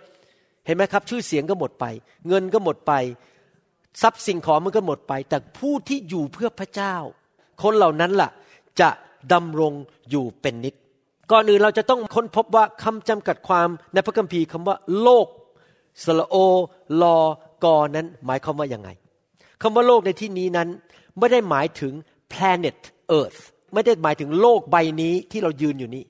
[0.67, 1.85] เห็นไหมครับ ชื่อเสียงก็หมดไป
[2.29, 2.93] เงินก็หมดไป
[4.03, 6.95] ทรัพย์สิ่งของมันก็หมดไป แต่ผู้ที่อยู่เพื่อพระเจ้า
[7.63, 8.31] คนเหล่านั้นล่ะ
[8.81, 8.89] จะ
[9.33, 9.73] ดำรง
[10.11, 10.75] อยู่เป็นนิจ
[11.31, 15.27] ก่อนอื่นเราจะต้องค้นพบว่าคำจำกัดความในพระคัมภีร์คำว่า โลก
[16.05, 16.35] สละโอ
[17.03, 17.19] ลอ
[17.65, 18.91] กอนั้นหมายความว่ายังไง
[19.63, 20.69] คำว่าโลกในที่นี้นั้น
[21.19, 21.93] ไม่ได้หมายถึง
[22.33, 22.79] planet
[23.19, 23.41] Earth
[23.75, 26.05] ไม่ได้หมายถึงโลกใบนี้ที่เรายืนอยู่นี้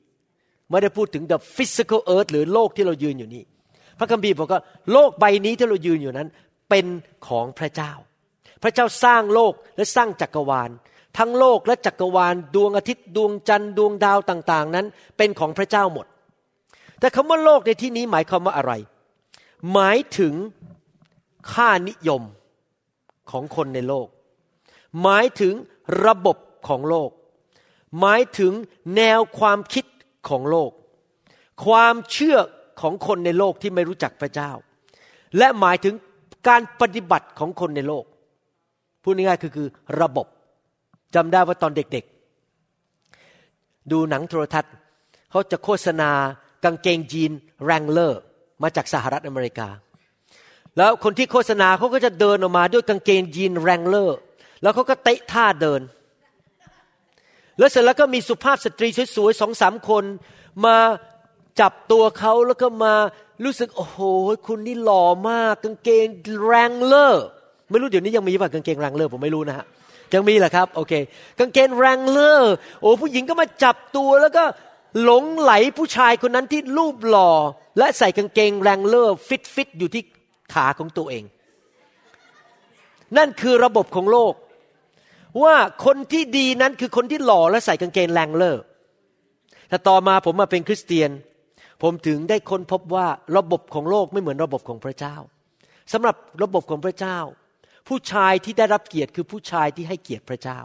[0.71, 3.43] ไม่ได้พูดถึง the physical earth หรือโลกที่เรายืนอยู่นี้
[3.99, 6.29] พระคัมภีร์บอกว่าโลกใบนี้ที่เรายืนอยู่นั้น
[6.71, 6.87] เป็น
[7.29, 7.93] ของพระเจ้า
[8.63, 10.71] พระเจ้าสร้างโลกและสร้างจักรวาล
[11.19, 16.07] ทั้งโลกและจักรวาล ดวงอาทิตย์ดวงจันทร์ดวงดาวต่างๆ นั้น เป็นของพระเจ้าหมด
[17.01, 18.73] แต่คำว่าโลกในที่นี้หมายความว่าอะไร
[19.73, 20.35] หมายถึง
[21.53, 22.23] ค่านิยม
[23.31, 24.09] ของคนในโลก
[25.03, 25.55] หมายถึง
[26.07, 26.37] ระบบ
[26.69, 27.11] ของโลก
[28.01, 28.53] หมายถึง
[28.97, 29.85] แนวความคิด
[30.29, 30.71] ของโลก
[31.65, 32.39] ความเชื่อ
[32.81, 34.51] ของคนในโลกที่ไม่รู้จักพระเจ้า
[35.39, 35.95] และหมายถึง
[36.49, 38.05] การปฏิบัติของคนในโลก
[39.03, 39.69] พูดง่ายๆคือคือ
[40.01, 40.27] ระบบ
[41.15, 44.73] จำได้ว่าตอนเด็กๆ ดูหนังโทรทัศน์
[45.31, 46.11] เขาจะโฆษณา
[46.65, 47.33] กางเกงยีน
[47.65, 48.21] แรงเลอร์
[48.63, 49.69] มาจากสหรัฐอเมริกา
[50.79, 54.19] แล้วคนที่โฆษณาเขาก็จะเดินออกมาด้วยกางเกงยีนแรงเลอร์
[54.63, 55.81] แล้วเขาก็เตะท่าเดิน
[57.59, 60.05] แล้วเสร็จแล้วก็มีสุภาพสตรีสวยๆสองสามคน
[60.65, 60.77] มา
[61.61, 62.95] จับตัวเขาแล้วก็มา
[63.45, 63.99] รู้สึก โอ้โห
[64.47, 66.07] คุณนี่หล่อมากกางเกง
[66.47, 67.25] Wrangler
[67.71, 69.67] ไม่รู้เดี๋ยวนี้ยังมีป่ะกางเกง Wrangler ผมไม่รู้นะฮะ
[70.15, 70.93] ยังมีแหละครับโอเค
[71.39, 74.45] กางเกง Wrangler โอ้ผู้หญิงก็มาจับตัวแล้วก็
[75.03, 77.33] หลงไหลผู้ชายคนนั้นที่รูปหล่อ
[77.79, 80.03] และใส่กางเกง Wrangler ฟิตฟิตอยู่ที่
[80.53, 81.25] ขาของตัวเอง
[83.17, 84.35] นั่นคือระบบของโลก
[85.43, 88.63] ว่าคนที่ดีนั้นคือคนที่หล่อและใส่กางเกง Wrangler
[89.69, 91.11] แต่ต่อมาผมมาเป็นคริสเตียน
[91.83, 95.17] ผมถึงได้ค้นพบว่าระบบของโลกไม่เหมือนระบบของพระเจ้า
[95.93, 97.19] สำหรับระบบของพระเจ้า
[97.89, 100.61] ผู้ชายที่ได้รับเกียรติคือผู้ชายที่ให้เกียรติพระเจ้า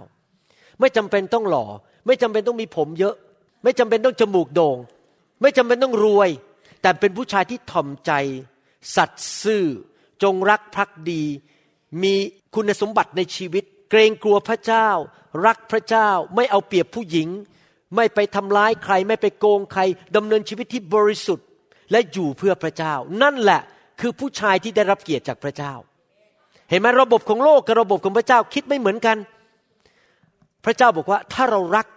[0.80, 1.66] ไม่จำเป็นต้องหล่อ
[2.06, 3.16] ไม่จำเป็นต้องมีผมเยอะ
[3.64, 4.78] ไม่จำเป็นต้องจมูกโด่ง
[5.42, 6.30] ไม่จำเป็นต้องรวย
[6.82, 8.12] แต่เป็นผู้ชายที่ถ่อมใจ
[8.96, 9.66] สัตย์ซื่อ
[10.24, 11.24] จงรักภักดี
[12.04, 12.14] มี
[12.56, 14.90] คุณสมบัติในชีวิต เกรงกลัวพระเจ้า
[15.46, 17.30] รักพระเจ้า ไม่เอาเปรียบผู้หญิง
[17.96, 19.82] ไม่ไปทำร้ายใคร ไม่ไปโกงใคร
[20.16, 21.48] ดำเนินชีวิตที่บริสุทธิ์
[21.92, 23.62] และอยู่เพื่อพระเจ้า นั่นแหละ
[24.00, 25.74] คือผู้ชายที่ได้รับเกียรติจากพระเจ้า
[26.70, 29.18] เห็นไหมระบบของโลกกับระบบของพระเจ้าคิดไม่เหมือนกัน
[30.66, 31.88] พระเจ้าบอกว่าถ้าเรารัก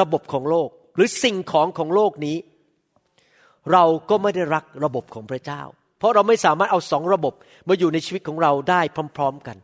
[0.00, 2.36] ระบบของโลกหรือสิ่งของของโลกนี้
[3.72, 5.62] เราก็ไม่ได้รักระบบของพระเจ้า
[5.98, 7.34] เพราะเราไม่สามารถเอาสองระบบ
[7.68, 8.80] มาอยู่ในชีวิตของเราได้
[9.16, 9.56] พร้อม ๆกัน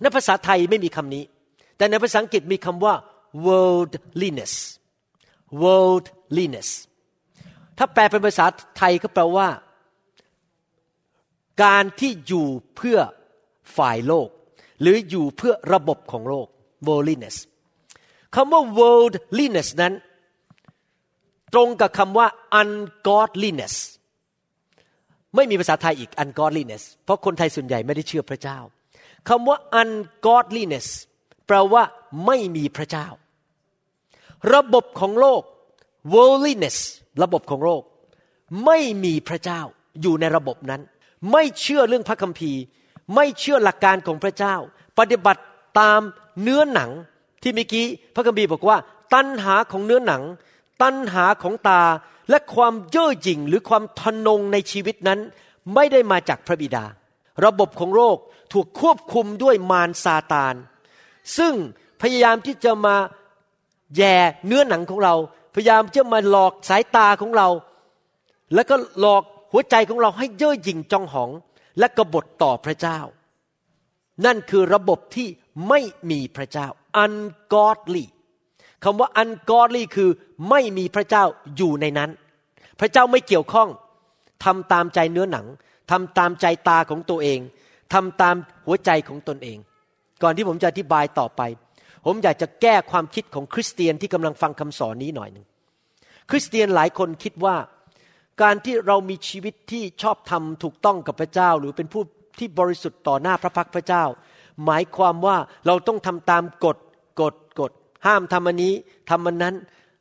[0.00, 1.24] ในภาษาไทยไม่มีคำนี้
[1.76, 2.94] แต่ในภาษาอังกฤษมีคำว่า
[3.46, 4.54] worldliness
[5.62, 6.68] worldliness
[7.78, 8.46] ถ้าแปลเป็นภาษา
[8.78, 9.48] ไทยก็แปลว่า
[11.62, 12.98] การที่อยู่เพื่อ
[13.76, 14.28] ฝ่ายโลก
[14.80, 16.46] หรืออยู่เพื่อระบบของโลก
[16.86, 17.36] worldliness
[18.34, 19.94] คำว่า worldliness นั้น
[21.52, 22.26] ตรงกับคำว่า
[22.60, 23.74] ungodliness
[25.34, 28.58] ไม่มีภาษาไทยอีก ungodliness เพราะคนไทยส่วนใหญ่ไม่ได้เชื่อพระเจ้า
[29.28, 30.86] คำว่า ungodliness
[31.46, 31.82] แปลว่า
[32.26, 33.06] ไม่มีพระเจ้า
[34.54, 35.42] ระบบของโลก
[36.14, 36.78] worldliness
[37.22, 37.82] ระบบของโลก
[38.64, 39.60] ไม่มีพระเจ้า
[40.02, 40.82] อยู่ในระบบนั้น
[41.32, 42.60] ไม่เชื่อเรื่องพระคัมภีร์
[43.14, 44.54] ไม่เชื่อหลักการของพระเจ้า
[44.98, 45.42] ปฏิบัติ
[45.80, 46.00] ตาม
[46.42, 46.90] เนื้อหนัง
[47.42, 48.76] ที่เมื่อกี้พระคัมภีร์บอกว่า
[49.14, 50.22] ตัณหาของเนื้อหนัง
[50.82, 51.82] ตัณหาของตา
[52.30, 55.20] และความเย่อหยิ่งหรือความทนงในชีวิตนั้น
[55.74, 56.84] ไม่ได้มาจากพระบิดา
[57.44, 58.16] ระบบของโลก
[58.52, 60.54] ถูกควบคุมด้วยมารซาตาน
[61.38, 61.54] ซึ่ง
[62.02, 62.96] พยายามที่จะมา
[63.96, 64.14] แย่
[64.46, 65.14] เนื้อหนังของเรา
[65.54, 67.48] พยายามจะมาหลอกสายตาของเรา
[68.54, 71.30] แล้วก็หลอก หัวใจของเราให้เย่อหยิ่งจองหอง
[71.78, 72.98] และกบฏต่อพระเจ้า
[74.24, 75.28] นั่นคือระบบที่
[75.68, 75.80] ไม่
[76.10, 76.66] มีพระเจ้า
[77.02, 78.06] ungodly
[78.84, 80.10] คำว่า ungodly คือ
[80.50, 81.24] ไม่มีพระเจ้า
[81.56, 82.10] อยู่ในนั้น
[82.80, 83.68] พระเจ้าไม่เกี่ยวข้อง
[84.44, 85.46] ทำตามใจเนื้อหนัง
[85.90, 87.40] ทำตามใจตาของตัวเอง
[87.94, 88.34] ทำตาม
[88.66, 89.58] หัวใจของตนเอง
[90.22, 91.42] ก่อนที่ผมจะอธิบายต่อไป
[92.06, 95.46] ผมอยากจะแก้ความคิดของคริสเตียนที่กำลังฟังคำสอนนี้หน่อยหนึ่ง
[96.30, 97.56] คริสเตียนหลายคนคิดว่า
[98.42, 102.02] การที่เรามีชีวิตที่ชอบทำถูกต้องกับพระเจ้า หรือเป็นผู้
[102.38, 104.04] ที่บริสุทธิ์ต่อหน้าพระพักพระเจ้า
[104.64, 106.76] หมายความว่าเราต้องทำตามกฎ
[107.20, 107.72] กฎกฎ
[108.06, 108.74] ห้ามทำอันนี้
[109.10, 109.54] ทำมันนั้น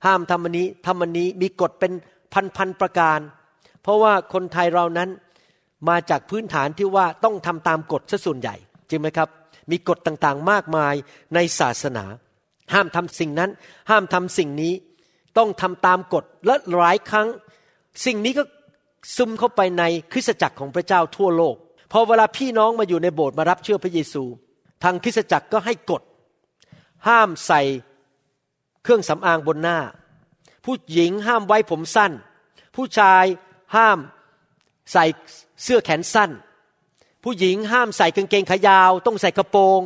[0.06, 1.92] ห้ามทำอันนี้ทำอันนี้มีกฎเป็น
[2.34, 3.20] พันพันประการ
[3.82, 5.10] เพราะว่าคนไทยเรานั้น
[5.90, 8.56] มาจากพื้นฐานที่ว่าต้องทำตามกฎซะส่วนใหญ่
[8.90, 9.30] จริงไหมครับ
[9.72, 10.94] มีกฎต่างๆมากมาย
[11.36, 12.06] ในศาสนา
[12.74, 13.50] ห้ามทำสิ่งนั้น
[13.90, 14.74] ห้ามทำสิ่งนี้
[15.38, 17.28] ต้องทำตามกฎและหลายครั้ง
[18.06, 18.44] สิ่งนี้ก็
[19.16, 21.56] ซึมเข้าไปในคริสตจักรของพระเจ้าทั่วโลก
[21.92, 24.24] พอเวลาพี่น้องมาอยู่ในโบสถ์มารับเชื่อพระเยซู
[24.84, 26.02] ทางคริสตจักรก็ให้กฎ
[27.08, 27.62] ห้ามใส่
[28.84, 29.80] เครื่องสำอางบนหน้า
[30.66, 32.12] ผู้หญิงห้ามไว้ผมสั้น
[32.76, 33.26] ผู้ชาย
[33.76, 33.98] ห้าม
[34.94, 35.06] ใส่
[35.64, 36.32] เสื้อแขนสั้น
[37.24, 39.82] ผู้หญิงห้ามใส่กางเกงขายาว ต้องใส่กระโปรง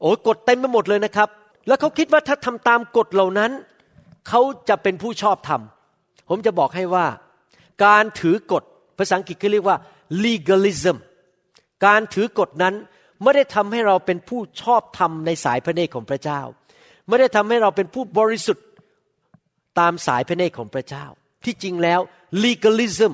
[0.00, 1.28] โอ้กฎเต็มไปหมดเลยนะครับ
[1.66, 3.52] แล้วเขาคิดว่าถ้าทำตามกฎเหล่านั้น
[4.28, 5.60] เขาจะเป็นผู้ชอบธรรม
[6.28, 7.06] ผมจะบอกให้ว่า
[7.84, 8.64] การถือกฎ
[8.98, 9.78] ภาษาอังกฤษเขาเรียกว่า
[10.24, 10.96] legalism
[11.86, 12.74] การถือกฎนั้น
[13.22, 16.40] ไม่ได้ทำให้เราเป็นผู้ชอบธรรมในสายพระเนตรของพระเจ้า
[17.08, 18.66] ไม่ได้ทำให้เราเป็นผู้บริสุทธิ์
[19.78, 21.04] ตามสายพระเนตรของพระเจ้า
[21.44, 22.00] ที่จริงแล้ว
[22.44, 23.12] legalism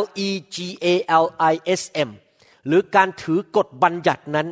[0.00, 0.86] L E G A
[1.24, 2.10] L I S M
[2.66, 4.48] หรือการถือกฎบัญญัตินั้น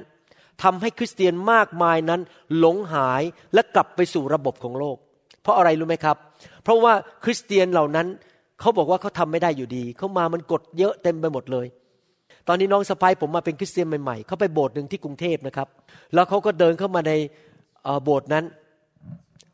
[0.62, 2.20] ทำให้คริสเตียนมากมายนั้น
[2.58, 3.22] หลงหาย
[3.54, 4.96] และกลับไปสู่ระบบของโลก
[5.42, 6.16] เพราะอะไรรู้ไหมครับ
[6.62, 6.92] เพราะว่า
[7.24, 8.06] คริสเตียนเหล่านั้น
[8.60, 11.66] เขาบอกว่าเขาทำไม่ได้อยู่ดีเขามามันกดเยอะเต็มไปหมดเลย
[12.48, 15.68] ตอนนี้น้องสะพายผมมาเป็นคริสเตียนใหม่ๆเขาไปโบสถ์หนึ่งที่กรุงเทพนะครับ
[16.14, 17.12] แล้วเขาก็เดินเข้ามาใน
[18.04, 18.44] โบสถ์นั้น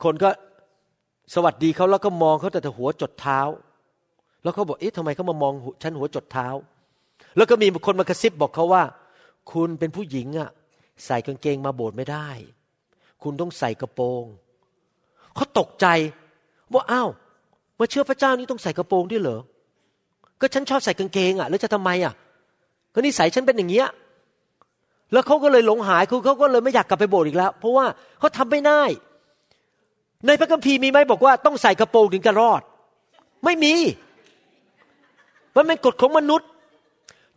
[0.05, 0.31] คนก็
[1.35, 3.41] สวัสดีเขาแล้วก็มองเขาแต่หัวจดเท้า
[4.43, 6.49] แล้วเขาบอกเอ๊ะทำไมเขามามองฉันหัวจดเท้า
[7.37, 8.83] แล้วก็มีคนมากระซิบบอกเขาว่า
[9.53, 10.51] คุณเป็นผู้หญิงอะ่ะ
[11.07, 12.29] ใส่กางเกงมาโบสถ์ไม่ได้
[13.23, 14.25] คุณต้องใส่กระโปรง
[15.35, 15.87] เขาตกใจ
[16.75, 17.09] ว่าอ้าว
[17.81, 19.41] มาเชื่อพระเจ้านี่ต้องใส่กระโปรงด้วยเหรอ
[20.41, 22.13] ก็ฉันชอบใส่กางเกงอะ่ะ แล้วจะทำไมอะ่ะ
[22.95, 23.89] ก็นิสัยฉันเป็นอย่างเงี้ย
[25.13, 27.87] แล้วเขาก็เลยหลงหายคือเขาก็เลยไม่อยากกลับไปโบสถ์อีกแล้ว เพราะว่า
[28.19, 28.83] เขาทำไม่ได้
[30.27, 32.63] ในพระคัมภีร์มีไหมบอกว่าต้องใส่กระโปรงถึงจะรอด
[33.45, 33.75] ไม่มี
[35.57, 36.49] มันเป็นกฎของมนุษย์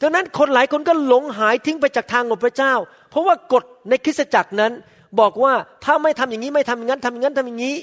[0.01, 2.73] ดังนั้นคนหลายคนก็หลงหายทิ้งไปจากทางของพระเจ้า
[3.09, 4.71] เพราะว่ากฎในคริสตจักรนั้น
[5.19, 7.75] บอกว่าถ้าไม่ทำอย่างนี้ไม่ทำอย่างนั้นทำอย่างนั้นทำอย่างนี้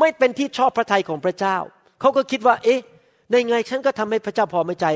[0.00, 1.56] ไม่เป็นที่ชอบพระทัยของพระเจ้า
[2.00, 2.80] เขาก็คิดว่า เอ๊ะ
[3.30, 4.86] ในไงฉันก็ทำให้พระเจ้าพอไม่ใจ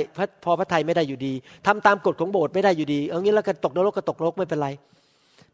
[0.45, 1.33] พอพระทัยไม่ได้อยู่ดี
[1.67, 4.69] ทำตามกฎของโบสถ์ไม่ได้อยู่ดีเอางี้แล้วก็ตกนรกก็ตกนรกไม่เป็นไร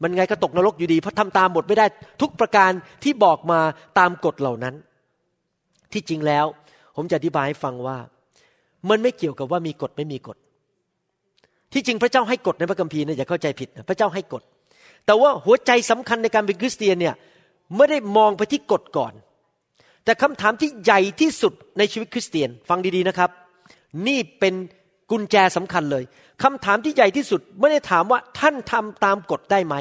[0.02, 1.86] มันไงก็ตกนรกอยู่ดีเพราะทำตามบทไม่ได้
[2.22, 2.70] ทุกประการ
[3.04, 3.60] ที่บอกมา
[3.98, 4.74] ตามกฎเหล่านั้น
[5.92, 6.46] ที่จริงแล้ว
[6.96, 7.98] ผมจะอธิบายให้ฟังว่า
[8.88, 10.36] มันไม่เกี่ยวกับว่ามีกฎไม่มีกฎ
[11.72, 14.42] ที่จริงพระเจ้าให้กฎในพระคัมภีร์นะอย่าเข้าใจผิดนะพระเจ้าให้กฎ
[15.06, 17.14] แต่ว่าหัวใจสำคัญในการเป็นคริสเตียนเนี่ย
[17.76, 19.12] ไม่ได้มองไปที่กฎก่อน
[20.06, 23.30] แต่คำถามที่ใหญ่ที่สุดในชีวิตคริสเตียนฟังดีๆนะครับ
[24.06, 24.54] นี่เป็น
[25.10, 26.04] กุญแจสำคัญเลย
[26.42, 29.74] คำถามที่ใหญ่ที่สุดไม่ได้ถามว่าท่านทำตามกฎได้ไหม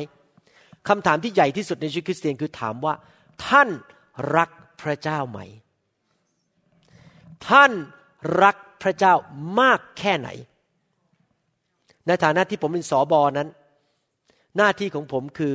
[0.90, 2.94] คำถามที่ใหญ่ที่สุดในชีวิตคริสเตียนคือถามว่า
[3.48, 3.70] ท่าน
[4.36, 4.50] รัก
[4.82, 5.40] พระเจ้าไหม
[7.50, 7.72] ท่าน
[8.44, 9.14] รักพระเจ้า
[9.60, 10.30] มากแค่ไหน
[12.08, 13.50] ในฐานะที่ผมเป็นสอบอนั้น
[14.58, 15.54] หน้าที่ของผมคือ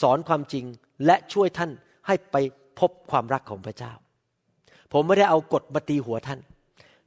[0.00, 0.64] สอนความจริง
[1.06, 1.70] และช่วยท่าน
[2.06, 2.36] ให้ไป
[2.78, 3.92] พบความรักของพระเจ้า
[4.92, 6.40] ผมไม่ได้เอากฎมาตีหัวท่าน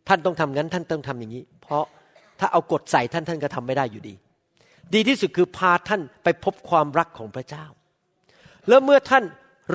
[0.08, 1.84] ท่านต้องทำงั้นท่านต้องทำอย่างนี้ เพราะ
[2.40, 4.14] ถ้าเอากฎใส่ท่านท่านก็ทำไม่ได้อยู่ดี
[4.94, 7.66] ดีที่สุดคือพาท่านไปพบความรักของพระเจ้า
[8.68, 9.24] แล้วเมื่อท่าน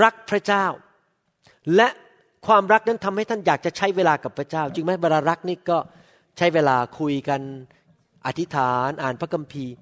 [0.02, 0.64] รักพระเจ้า
[1.76, 1.88] และ
[2.46, 5.78] ความรักนั้นทำให้ท่านอยากจะใช้เวลากับพระเจ้า จริงไหมเวลารักนี่ก็
[6.38, 7.40] ใช้เวลาคุยกัน
[8.26, 9.74] อธิษฐานอ่านพระคัมภีร์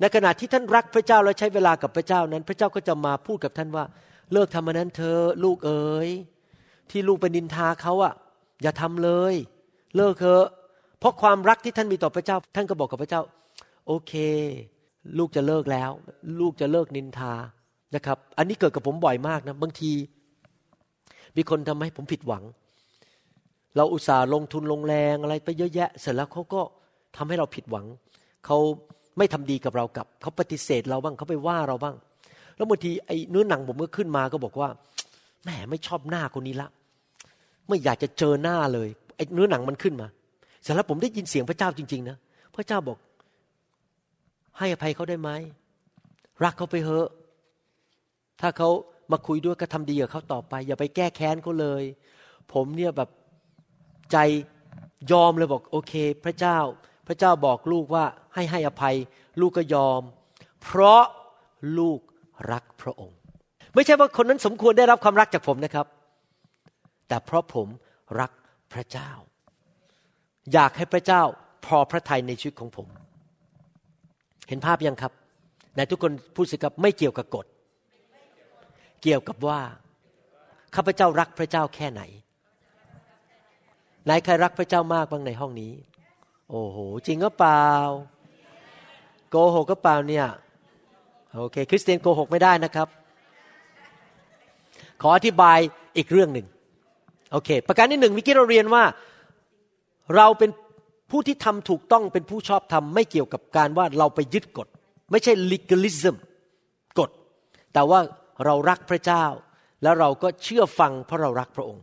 [0.00, 3.84] ในขณะที่ท่านรักพระเจ้าและใช้เวลากับพระเจ้านั้น พระเจ้าก็จะมาพูดกับท่านว่า
[4.32, 6.08] เลิกทำมันนั้นเธอลูกเอ๋ย
[6.90, 8.14] ที่ลูกไปนินทาเขาอะ
[8.62, 9.34] อย่าทำเลย
[9.96, 10.46] เลิกเถอะ
[10.98, 13.22] เพราะความรักที่ท่านมีต่อพระเจ้า ท่านก็บอกกับพระเจ้า
[13.86, 14.12] โอเค
[15.18, 15.90] ลูกจะเลิกแล้ว
[16.40, 17.32] ลูกจะเลิกนินทา
[17.94, 19.92] นะครับ อันนี้เกิดกับผมบ่อยมากนะบางที
[21.36, 22.44] มีคนทำให้ผมผิดหวัง
[23.76, 26.60] เราอุตส่าห์ลงทุนลงแรงอะไรไปเยอะแยะ เสร็จแล้วเขาก็
[27.16, 27.86] ทำให้เราผิดหวัง
[28.46, 28.58] เขา
[29.18, 31.96] ไม่ทำดีกับเรากับเขาปฏิเสธเราบ้างเขาไปว่าเราบ้าง
[32.56, 34.68] แล้วบางทีไอ้เนื้อหนังผมก็ขึ้นมาก็บอกว่า
[35.42, 36.68] แหมไม่ชอบหน้าคนนี้ละ
[37.68, 40.08] ไม่อยากจะเจอหน้าเลยไอ้เนื้อหนังมันขึ้นมา
[40.62, 42.16] เสร็จแล้วผมได้ยินเสียงพระเจ้าจริง ๆ นะ
[42.54, 42.98] พระเจ้าบอก
[44.58, 45.30] ให้อภัยเขาได้ไหม
[46.44, 47.08] รักเขาไปเถอะ
[48.40, 48.68] ถ้าเขา
[49.12, 51.82] มาคุยด้วยก็ทำดีกับเขาต่อไป อย่าไปแก้แค้นเขาเลย
[52.52, 53.10] ผมเนี่ยแบบ
[54.12, 54.16] ใจ
[55.12, 55.92] ยอมเลยบอกโอเค
[56.24, 56.58] พระเจ้า
[57.06, 58.96] พระเจ้าบอกลูกว่าให้ให้อภัย
[59.40, 60.02] ลูกก็ยอม
[60.62, 61.02] เพราะ
[61.78, 61.98] ลูก
[62.52, 63.18] รักพระองค์
[63.74, 65.86] ไม่ใช่ว่าคนนั้นสมควรได้รับความรักจากผมนะครับ
[67.08, 67.66] แต่เพราะผม
[68.20, 68.30] รัก
[68.72, 69.10] พระเจ้า
[70.52, 71.22] อยากให้พระเจ้า
[71.66, 72.86] พอพระทัยในชีวิตของผม
[74.48, 75.12] เห็นภาพยังครับ
[75.76, 77.46] ในทุกคนพูดสิครับไม่เกี่ยวกับกฎ
[79.02, 79.60] เกี่ยวกับว่า
[80.74, 82.02] ข้าพเจ้ารักพระเจ้าแค่ไหน
[84.04, 85.72] ไหนใครรักพระเจ้ามากบ้างในห้องนี้
[86.50, 87.66] โอ้โห จริงก็เปล่า
[89.30, 90.26] โกหกก็เปล่าเนี่ย
[91.36, 92.88] โอเค คริสเตียนโกหกไม่ได้นะครับ
[95.02, 95.58] ขออธิบาย
[95.96, 96.46] อีกเรื่องหนึ่ง
[97.32, 98.84] โอเค ประการที่หนึ่งวิกิเราเรียนว่า
[100.16, 100.50] เราเป็น
[101.10, 104.68] ผู้ที่ทำถูกต้องเป็นผู้ชอบทำไม่เกี่ยวกับการว่าเราไปยึดกฎ
[105.10, 106.16] ไม่ใช่ legalism
[106.98, 107.10] กฎ
[107.72, 108.00] แต่ว่า
[108.44, 109.24] เรารักพระเจ้า
[109.82, 111.82] แล้วเราก็เชื่อฟังเพราะเรารักพระองค์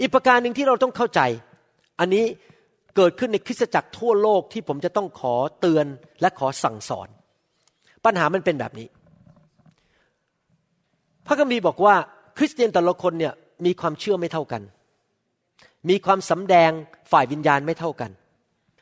[0.00, 1.20] อีกประการหนึ่งที่เราต้องเข้าใจ
[2.00, 2.24] อันนี้
[2.96, 5.86] เกิดขึ้นในคริสตจักรทั่วโลกที่ผมจะต้องขอเตือน
[6.20, 7.08] และขอสั่งสอน
[8.04, 8.88] ปัญหามันเป็นแบบนี้
[11.26, 11.94] พระคัมภีร์บอกว่า
[12.38, 13.32] คริสเตียนแต่ละคนเนี่ย
[13.66, 14.62] มีความเชื่อไม่เท่ากัน
[15.88, 16.70] มีความสำแดง
[17.12, 18.10] ฝ่ายวิญญาณไม่เท่ากัน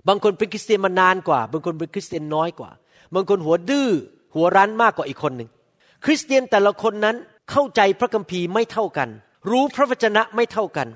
[0.08, 2.70] บางคนเป็นคริสเตียนมานานกว่า บางคนเป็นคริสเตียนน้อยกว่า
[3.14, 3.88] บางคนหัวดื้อ
[4.34, 5.50] หัวรั้นมากกว่าอีกคนหนึ่ง
[6.04, 7.16] คริสเตียนแต่ละคนนั้น
[7.50, 9.08] เข้าใจพระคัมภีร์ไม่เท่ากัน
[9.50, 10.88] รู้พระวจนะไม่เท่ากัน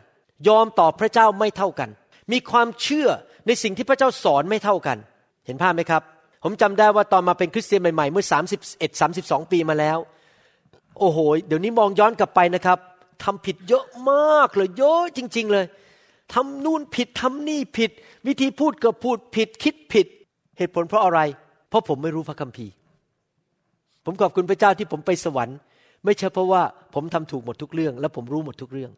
[0.48, 1.90] ยอมต่อพระเจ้าไม่เท่ากัน
[2.32, 3.08] มีความเชื่อ
[3.46, 4.98] ในสิ่งที่พระเจ้าสอนไม่เท่ากัน
[5.46, 6.02] เห็นภาพไหมครับ
[6.42, 8.24] ผมจำได้ว่าตอนมาเป็นคริสเตียนใหม่ๆ เมื่อ
[8.66, 9.98] 31 32 ปีมาแล้ว
[10.98, 12.78] โอ้โห เดี๋ยวนี้มองย้อนกลับไปนะครับ
[13.24, 15.64] ทำผิดเยอะมากเลยเยอะจริง ๆ เลย
[16.34, 17.90] ทำนู่นผิดทำนี่ผิด
[18.26, 20.06] วิธีพูดก็พูดผิดคิดผิด
[20.58, 21.20] เหตุผลเพราะอะไร
[21.68, 22.72] เพราะผมไม่รู้พระคัมภีร์
[24.04, 25.58] ผมขอบคุณพระเจ้าที่ผมไปสวรรค์
[26.04, 26.62] ไม่ใช่เพราะว่า
[26.94, 28.90] ผมทำถูกหมดทุกเรื่อง และผมรู้หมดทุกเรื่อง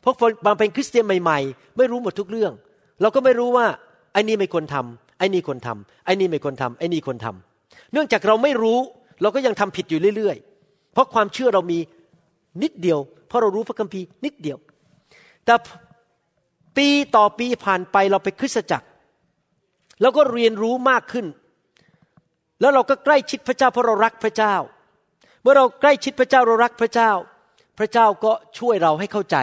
[0.00, 0.14] เพราะ
[0.46, 2.52] บางเป็นคริสเตียนใหม่ ๆ ไม่รู้หมดทุกเรื่อง
[3.00, 3.66] เราก็ไม่รู้ว่า
[4.12, 8.78] ไอ้นี่ไม่ควรทำ ไอ้นี่คนทำไอ้นี่ไม่คนทำไอ้นี่คนทำเนื่องจากเราไม่รู้
[9.22, 11.78] เราก็ยังทำผิดอยู่เรื่อยๆ เพราะความเชื่อเรามี
[12.62, 14.58] นิดเดียว เพราะเรารู้พระคัมภีร์นิดเดียว
[15.44, 15.54] แต่
[16.76, 18.86] ปีต่อปีผ่านไปเราไปคริสตจักร
[20.02, 21.26] เราก็เรียนรู้มากขึ้น
[22.60, 24.54] แล้วเราก็ใกล้ชิดพระเจ้าเพราะเรารักพระเจ้า
[25.42, 27.10] เมื่อเราใกล้ชิดพระเจ้าเรารักพระเจ้า
[27.78, 29.36] พระเจ้าก็ช่วยเราให้เข้าใจ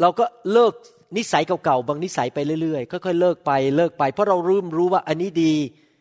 [0.00, 0.74] เราก็เลิก
[1.16, 5.52] นิสัยเก่าๆบางนิสัยไปเรื่อยๆค่อยๆเลิกไปเลิกไป เพราะเรารู้รู้ว่าอันนี้ดี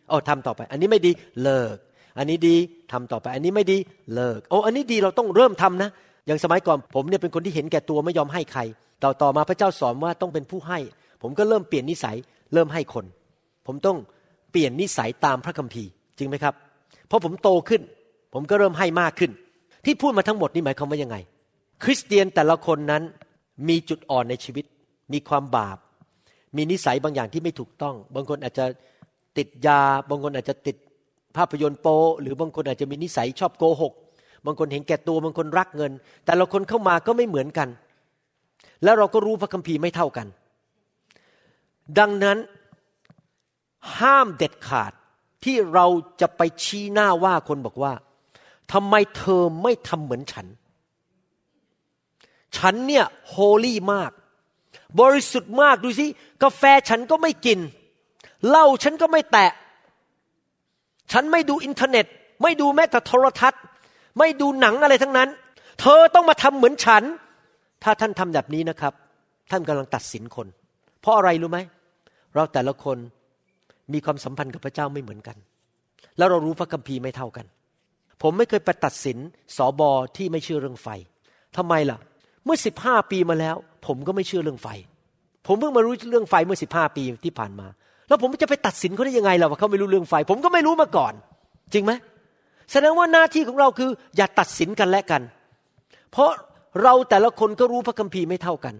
[0.09, 1.11] เอาทำต่อไป อันนี้ไม่ดี
[1.43, 1.75] เลิก
[2.17, 2.55] อันนี้ดี
[2.91, 3.77] ทำต่อไป อันนี้ไม่ดี
[4.15, 5.89] เลิกโอ้อันนี้ดีเราต้องเริ่มทำนะ
[6.27, 8.61] อย่างสมัยก่อนผมเนี่ยเป็นคนที่เห็นแก่ตัวไม่ยอมให้ใคร
[9.03, 10.79] ต่อต่อมาพระเจ้าสอนว่าต้องเป็นผู้ให้
[11.21, 12.15] ผมก็เริ่มเปลี่ยนนิสัย
[12.53, 13.05] เริ่มให้คน
[13.67, 13.97] ผมต้อง
[14.51, 16.53] เปลี่ยนนิสัยตามพระคัมภีร์จริงไหมครับ
[17.07, 17.81] เพราะผมโตขึ้น
[18.33, 19.31] ผมก็เริ่มให้มากขึ้น
[19.85, 21.17] ที่พูดมาทั้งหมดนี่หมายความว่ายังไง
[21.83, 23.03] คริสเตียนแต่ละคนนั้น
[23.67, 24.65] มีจุดอ่อนในชีวิต
[25.13, 25.77] มีความบาป
[26.55, 28.65] มีนิสัยบางอย่างที่ไม่ถูกต้อง บางคนอาจจะ
[29.37, 30.75] ติดยา บางคนอาจจะติด
[31.37, 31.87] ภาพยนตร์โป
[32.21, 33.93] หรือบางคนอาจจะมีนิสัยชอบโกหก
[34.45, 35.91] บางคนเห็นแก่ตัว บางคนรักเงิน
[36.25, 37.69] แต่ละคนเข้ามาก็ไม่เหมือนกัน
[38.83, 40.27] แล้วเราก็รู้พระคัมภีร์ไม่เท่ากัน
[41.99, 42.37] ดังนั้น
[43.99, 44.91] ห้ามเด็ดขาด
[45.43, 45.85] ที่เรา
[46.21, 47.93] จะไปชี้หน้าว่าคนบอกว่า
[48.71, 50.47] ทำไมเธอไม่ทำเหมือนฉัน
[52.57, 54.11] ฉันเนี่ย holy มาก
[54.99, 56.05] บริสุทธิ์มากดูสิ
[56.43, 57.59] กาแฟฉันก็ไม่กิน
[58.47, 59.51] เหล้าฉันก็ไม่แตะ
[61.11, 62.05] ฉันไม่ดูอินเทอร์เน็ต
[62.43, 63.61] ไม่ดูแม้แต่โทรทัศน์
[64.19, 65.29] ไม่ดูหนังอะไรทั้งนั้น
[65.81, 67.03] เธอต้องมาทำเหมือนฉัน
[67.83, 68.93] ถ้าท่านทำแบบนี้นะครับ
[69.51, 70.47] ท่านกำลังตัดสินคน
[71.01, 71.59] เพราะอะไรรู้ไหม
[72.35, 72.97] เราแต่ละคน
[73.93, 75.37] มีความสัมพันธ์กับพระเจ้าไม่เหมือนกัน
[76.17, 77.45] แล้วเรารู้พระคัมภีร์ไม่เท่ากัน
[78.21, 79.17] ผมไม่เคยไปตัดสิน
[79.57, 80.87] สอบอที่ไม่เชื่อเรื่องไฟ
[81.57, 81.97] ทำไมล่ะ
[82.45, 84.67] เมื่อสิบห้าปีมาแล้ว ผมก็ไม่เชื่อเรื่องไฟ
[85.47, 87.67] ผมเพิ่งมารู้เรื่องไฟเมื่อสิบห้าปีที่ผ่านมา
[88.07, 91.13] แล้วผมจะไปตัดสินเขาได้ยังไงล่ะว่าเขาไม่รู้เรื่องไฟ ผมก็ไม่รู้มาก่อน
[91.73, 91.91] จริงไหม
[92.71, 95.21] แสดงว่าหน้าที่ของเราคือ อย่าตัดสินกันและกัน
[96.11, 96.31] เพราะ
[96.83, 98.75] เราแต่ละคนก็รู้พระคัมภีร์ไม่เท่ากัน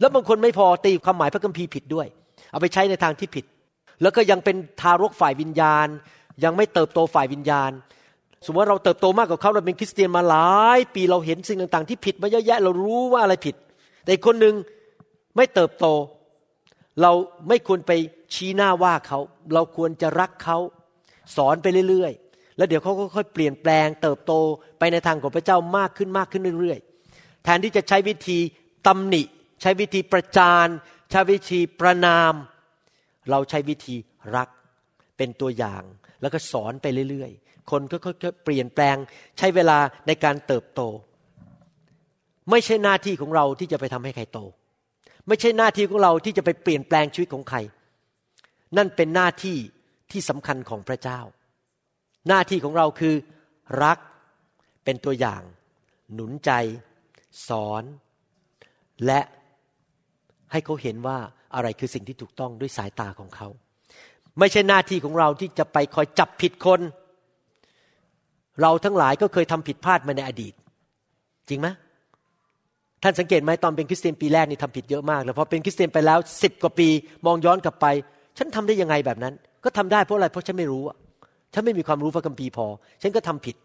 [0.00, 2.06] แล้วบางคนไม่พอตีความหมายพระคัมภีร์ผิดด้วย
[2.50, 3.44] เอาไปใช้ในทางที่ผิด
[4.02, 5.86] แล้วก็ยังเป็นทารกฝ่ายวิญญาณ
[6.44, 7.70] ยังไม่เติบโตฝ่ายวิญญาณ
[8.46, 13.56] สมมติว่าเราเติบโตมากกว่าเขาเราเป็นคริสเตียนมาหลาย ปีเราเห็นสิ่งต่างๆ ที่ผิดมาเยอะแยะเรารู้ว่าอะไรผิด
[14.04, 14.54] แต่คนหนึ่ง
[15.36, 15.86] ไม่เติบโต
[17.02, 17.12] เรา
[17.48, 17.92] ไม่ควรไป
[18.34, 19.18] ชี้หน้าว่าเขา
[19.54, 20.58] เราควรจะรักเขา
[21.36, 24.32] สอนไปเรื่อยๆ แล้วเดี๋ยวเขาก็ค่อยเปลี่ยนแปลง เติบโต
[24.78, 28.38] ไปในทางของพระเจ้ามากขึ้นมากขึ้นเรื่อยๆ แทนที่จะใช้วิธี
[28.86, 29.22] ตำหนิ
[29.62, 30.66] ใช้วิธีประจาน
[31.10, 32.32] ใช้วิธีประนาม
[33.30, 33.96] เราใช้วิธี
[34.36, 34.48] รัก
[35.16, 35.82] เป็นตัวอย่าง
[36.20, 38.96] แล้วก็สอนไปเรื่อยๆ คนก็ค่อยๆเปลี่ยนแปลง
[39.38, 40.80] ใช้เวลาในการเติบโต
[42.50, 44.38] ไม่ใช่หน้าที่ของเราที่จะไปทำให้ใครโต
[45.28, 47.58] ไม่ใช่หน้าที่ของเราที่จะไปเปลี่ยนแปลงชีวิตของใคร
[48.76, 49.56] นั่นเป็นหน้าที่
[50.10, 51.20] ที่สำคัญของพระเจ้า
[52.28, 53.14] หน้าที่ของเราคือ
[53.84, 53.98] รัก
[54.84, 55.42] เป็นตัวอย่าง
[56.14, 56.50] หนุนใจ
[57.48, 57.84] สอน
[59.06, 59.20] และ
[60.52, 61.18] ให้เขาเห็นว่า
[61.54, 63.48] อะไรคือสิ่งที่ถูกต้องด้วยสายตาของเขา
[64.38, 66.80] ไม่ใช่หน้าที่ของเราที่จะไปคอยจับผิดคน
[68.60, 70.54] เราทั้งหลายก็เคยทำผิดพลาดมาในอดีต
[71.48, 71.68] จริงไหม
[73.02, 76.88] ท่านสังเกตไหมตอนเป็นคริสเตียนปีแรกนี่ทำผิดเยอะมากแล้วพอเป็นคริสเตียนไปแล้วสิบกว่าปี
[77.26, 77.86] มองย้อนกลับไป
[78.38, 79.34] ฉันทำได้ยังไงแบบนั้น
[79.64, 80.82] ก็ทำได้เพราะอะไรเพราะฉันไม่รู้
[81.54, 82.66] ฉันไม่มีความรู้พระคัมภีร์พอ
[83.02, 83.56] ฉันก็ทำผิด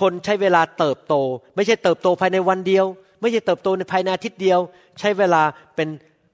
[0.00, 1.14] คนใช้เวลาเติบโต
[1.56, 2.86] ไม่ใช่เติบโตภายในวันเดียว
[3.20, 4.60] ไม่ใช่เติบโตในภายในอาทิตย์เดียว
[5.00, 5.42] ใช้เวลา
[5.76, 5.88] เป็น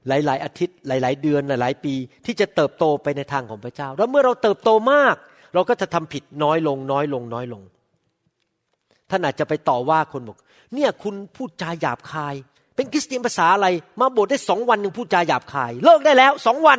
[0.08, 1.94] หลาย ๆ อาทิตย์ หลาย ๆ เดือนหลาย ๆ ปี
[2.26, 5.16] ที่จะเติบโตไปในทางของพระเจ้า แล้วเมื่อเราเติบโตมาก
[5.54, 7.62] เราก็จะทำผิดน้อยลงน้อยลงน้อยลง
[9.10, 10.38] ท่านอาจจะไปต่อว่าคนบอก
[10.74, 12.34] เนี่ยคุณพูดจาหยาบคาย
[12.76, 13.66] เป็นคริสเตียนภาษาอะไร
[14.00, 16.78] มาโบสถ์ได้สองวันหนึ่งพูดจาหยาบคาย เลิกได้แล้วสองวัน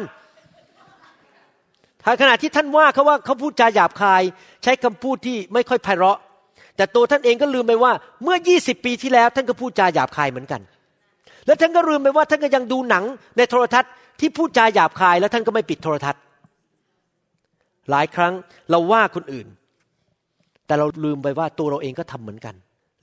[2.03, 4.21] ถ้าขณะที่ท่านว่าเขาว่าเขาพูดจาหยาบคาย
[4.63, 6.19] ใช้คำพูดที่ไม่ค่อยไพเราะ
[6.75, 7.91] แต่ตัวท่านเองก็ลืมไปว่า
[8.23, 10.61] เมื่อยี่สิบปีที่แล้ว ท่านก็พูดจาหยาบคายเหมือนกัน
[11.45, 13.03] แล้วท่านก็ลืมไปว่าท่านก็ยังดูหนัง
[13.37, 16.21] ในโทรทัศน์ที่พูดจาหยาบคาย แล้วท่านก็ไม่ปิดโทรทัศน์
[17.89, 18.33] หลายครั้ง
[18.69, 19.47] เราว่าคนอื่น
[20.65, 22.55] แต่เราลืมไปว่าตัวเราเองก็ทำเหมือนกัน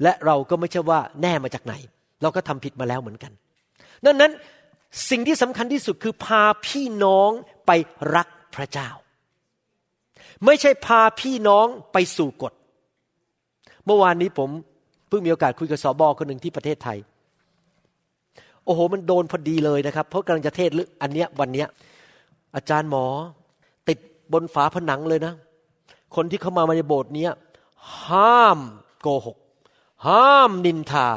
[0.03, 1.75] และเราก็ไม่ใช่ว่าแน่มาจากไหน
[2.23, 3.33] เราก็ทำผิดมาแล้วเหมือนกัน
[4.05, 4.33] ดังนั้น
[5.11, 7.31] สิ่งที่สำคัญที่สุดคือพาพี่น้อง
[7.67, 7.71] ไป
[8.15, 8.89] รักพระเจ้า
[10.45, 12.53] ไม่ใช่พาพี่น้องไปสู่กฎ
[13.87, 14.51] เมื่อวานนี้ผม
[15.09, 16.99] เพิ่งมีโอกาสคุยกับสอบอคนหนึ่งที่ประเทศไทย
[18.65, 20.71] โอ้โห มันโดนพอดีเลยนะครับ เพราะกำลังจะเทศ
[21.03, 21.69] อันเนี้ยวันเนี้ย
[22.57, 23.07] อาจารย์หมอ
[23.89, 23.99] ติด
[24.33, 25.35] บนฝาผนังเลยนะ
[26.17, 27.31] คนที่เข้ามาในโบสถ์เนี้ย
[28.07, 28.59] ห้าม
[29.01, 29.37] โกหก
[30.07, 31.09] ห้ามนินทา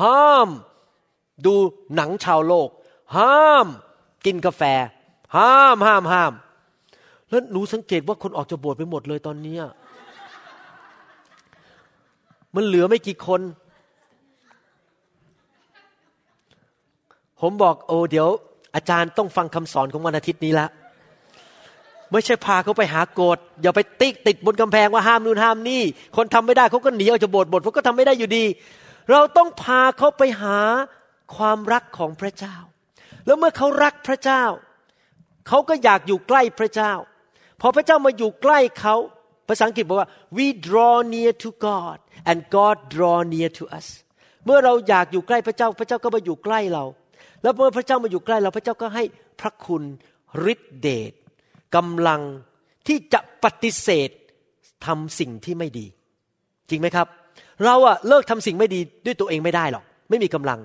[0.00, 0.48] ห้าม
[1.46, 1.54] ดู
[1.94, 2.68] หนังชาวโลก
[3.16, 3.66] ห้าม
[4.24, 4.62] กินกาแฟ
[5.36, 6.32] ห้ามห้ามห้าม
[7.28, 9.56] แล้วหนูสังเกตว่าคนออกจากโบสถ์ไปหมดเลยตอนนี้
[12.54, 13.40] มันเหลือไม่กี่คน
[17.40, 18.28] ผมบอกโอ้เดี๋ยว
[18.74, 20.66] อาจารย์ต้องฟังคำสอนของวันอาทิตย์นี้ละ
[22.12, 25.82] ไม่ใช่พาเขาไปหาโกรธอย่าไปติ๊กติดบนกำแพงว่าห้ามนู่นห้ามนี่
[26.16, 28.44] คนทำไม่ได้เขาก็หนีออกจากโบสถ์บทเขาก็ทำไม่ได้อยู่ดี
[29.10, 30.58] เราต้องพาเขาไปหา
[31.36, 32.56] ความรักของพระเจ้า
[33.26, 34.44] แล้วเมื่อเขารักพระเจ้า
[35.48, 36.92] เขาก็อยากอยู่ใกล้พระเจ้า
[37.60, 38.94] พอพระเจ้ามาอยู่ใกล้เขา
[39.48, 41.98] ภาษาอังกฤษบอกว่า we draw near to God
[42.30, 43.86] and God draw near to us
[44.44, 46.84] เมื่อเราอยากอยู่ใกล้พระเจ้า พระเจ้าก็มาอยู่ใกล้เรา
[47.42, 49.04] แล้วเมื่อพระเจ้ามาอยู่ใกล้เรา พระเจ้าก็ให้
[49.40, 49.82] พระคุณ
[50.52, 51.12] ฤทธิเดช
[51.74, 52.22] กำลัง
[52.86, 54.10] ที่จะปฏิเสธ
[54.86, 55.86] ทำสิ่งที่ไม่ดี
[56.68, 57.06] จริงไหมครับ
[57.64, 60.60] เราอะเลิกทำสิ่งไม่ดีด้วยตัวเองไม่ได้หรอก ไม่มีกำลัง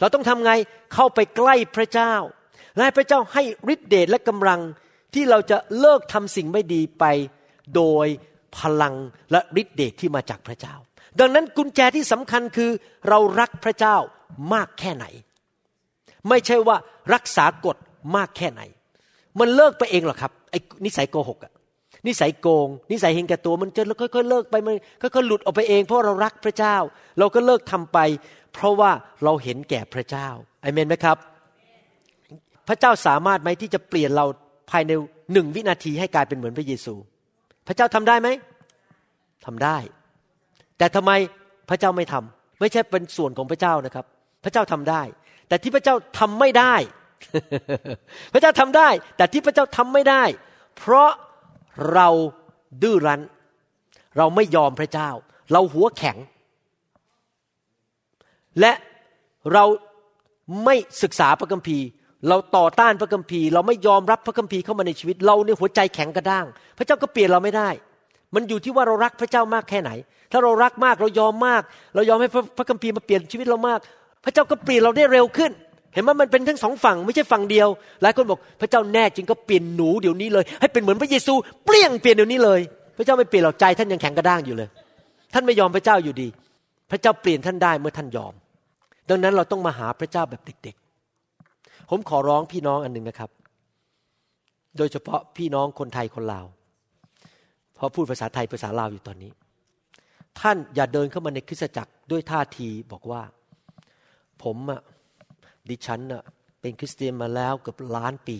[0.00, 0.52] เราต้องทำไง
[0.94, 2.12] เข้าไปใกล้พระเจ้า
[2.78, 3.42] และพระเจ้าให้
[3.72, 4.60] ฤทธิเดชและกำลัง
[5.14, 7.04] ที่เราจะเลิกทำสิ่งไม่ดีไป
[7.74, 8.06] โดย
[8.56, 8.94] พลัง
[9.32, 10.74] และฤทธิเดชที่มาจากพระเจ้า
[11.20, 12.70] ดังนั้นกุญแจที่สำคัญคือ
[13.08, 13.96] เรารักพระเจ้า
[14.52, 15.04] มากแค่ไหน
[16.28, 16.76] ไม่ใช่ว่า
[17.14, 17.76] รักษากฎ
[18.16, 18.62] มากแค่ไหน
[19.38, 21.52] มันเลิกไปเองหรอครับ ไอ้นิสัยโกหกอะ
[22.06, 26.76] นิสัยโกง นิสัยเห็นแก่ตัวมันจะค่อยๆเลิกไปมันค่อยๆหลุดออกไปเอง เพราะเรารักพระเจ้า
[27.18, 27.98] เราก็เลิกทำไป
[28.54, 28.90] เพราะว่า
[29.24, 30.28] เราเห็นแก่พระเจ้า
[30.62, 31.16] อเมนไหมครับ
[32.68, 34.26] พระเจ้าสามารถไหมที่จะเปลี่ยนเรา
[34.70, 34.92] ภายใน
[35.32, 36.94] หนึ่งวินาทีให้กลายเป็นเหมือนพระเยซู
[37.66, 38.28] พระเจ้าทำได้ไหม
[39.44, 39.76] ทำได้
[40.78, 41.12] แต่ทำไม
[41.70, 44.06] พระเจ้าไม่ทำไม่ใช่เป็นส่วนของพระเจ้านะครับ
[44.44, 45.02] พระเจ้าทำได้
[45.48, 46.74] แต่ที่พระเจ้าทำไม่ได้
[48.32, 50.22] พระเจ้าทำได้ แต่ที่พระเจ้าทำไม่ได้
[50.78, 51.10] เพราะ
[51.92, 52.08] เรา
[52.82, 53.22] ดื้อรั้น
[54.16, 55.10] เราไม่ยอมพระเจ้า
[55.52, 56.16] เราหัวแข็ง
[58.60, 58.72] และ
[59.52, 59.64] เรา
[60.64, 61.86] ไม่ศึกษาพระคัมภีร์
[62.28, 66.46] เราต่อต้านพระคัมภีร์ เราไม่ยอมรับพระคัมภีร์เข้ามาในชีวิต เราในหัวใจแข็งกระด้าง
[66.78, 67.68] พระเจ้าก็เปลี่ยนเราไม่ได้
[68.34, 69.90] มันอยู่ที่ว่าเรารักพระเจ้ามากแค่ไหน
[70.32, 71.62] ถ้าเรารักมากเรายอมมาก
[71.94, 73.80] เรายอมให้พระคัมภีร์มาเปลี่ยนชีวิตเรามาก
[74.24, 75.52] พระเจ้าก็เปลี่ยนเราได้เร็วขึ้น
[75.94, 77.68] เห็นไหมมันเป็นทั้งสองฝั่งไม่ใช่ฝั่งเดียว
[78.02, 81.34] หลายคนบอกพระเจ้าแน่จริงก็เปลี่ยนหนูเดี๋ยวนี้เลย ให้เป็นเหมือนพระเยซู
[81.66, 82.60] เปลี่ยงเปลี่ยนเดี๋ยวนี้เลย
[82.96, 84.68] พระเจ้าไม่เปลี่ยนหรอกใจท่านยังแข็งกระด้างอยู่เลย
[85.32, 86.28] ท่านไม่ยอมพระเจ้าอยู่ดี
[86.90, 88.34] พระเจ้าเปลี่ยนท่านได้เมื่อท่านยอม
[89.08, 93.30] ดังนั้นเราต้องมาหาพระเจ้าแบบเด็กๆ ผมขอร้องพี่น้องอันหนึ่งนะครับ
[94.76, 96.46] โดยเฉพาะพี่น้องคนไทยคนลาว
[97.74, 99.30] เพอพูดภาษาไทยภาษาลาวอยู่ตอนนี้
[100.40, 103.22] ท่านอย่าเดินเข้ามาในคริสตจักรด้วยท่าทีบอกว่า
[104.42, 104.80] ผมอะ
[105.70, 106.22] ดิฉันอะ
[106.60, 108.38] เป็นคริสเตียนมาแล้วเกือบล้านปี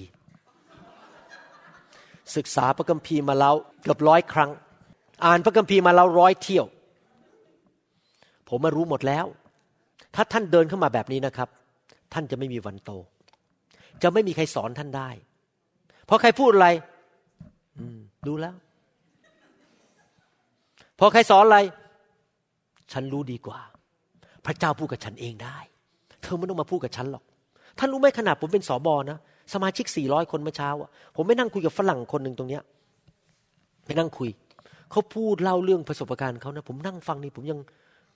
[2.36, 4.50] ศึกษาพระคัมภีร์มาแล้วเกือบร้อยครั้ง
[5.24, 6.66] อ่านพระคัมภีร์มาแล้วร้อยเที่ยว
[8.48, 9.26] ผมมารู้หมดแล้ว
[10.14, 11.48] ถ้าท่านเดินเข้ามาแบบนี้นะครับ
[12.12, 12.90] ท่านจะไม่มีวันโต
[14.02, 15.10] จะไม่มีใครสอนท่านได้
[16.06, 16.68] เพราะใครพูดอะไร
[18.26, 18.54] รู้แล้ว
[20.98, 21.58] พอใครสอนอะไร
[22.92, 23.60] ฉันรู้ดีกว่า
[24.46, 25.58] พระเจ้าพูดกับฉันเองได้
[26.22, 27.24] เธอไม่ต้องมาพูดกับฉันหรอก
[27.78, 29.18] ท่านรู้ไหมขนาดผมเป็นสอบอนะ
[29.54, 32.62] สมาชิกสี่ร้อยคนเมื่อเช้าอะผมไม่นั่งคุยกับฝรั่งคนหนึ่งตรงเนี้ย
[33.84, 34.30] ไปนั่งคุย
[34.90, 37.58] เขาพูดเล่าเรื่องประสบการณ์เขานะ ผมนั่งฟังนี่ผมยัง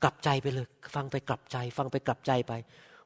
[0.03, 2.53] กลับใจไปเลย ฟังไปกลับใจ ฟังไปกลับใจไป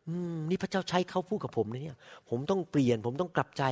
[0.09, 1.99] อืมนี่พระเจ้าใช้เขาพูดกับผมเนี่ย
[2.31, 3.65] ผมต้องเปลี่ยน ผมต้องกลับใจ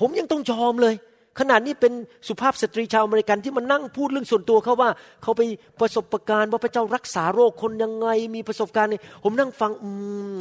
[0.00, 0.94] ผมยังต้องยอมเลย
[1.38, 1.92] ขนาดนี้เป็น
[2.28, 4.90] สุภาพสตรีชาวอเมริกันที่มานั่งพูดเรื่องส่วนตัวเขาว่า
[5.22, 5.42] เขาไป
[5.80, 9.90] ประสบการณ์ว่าพระเจ้ารักษาโรคคนยังไง มีประสบการณ์เนี่ยผมนั่งฟังอื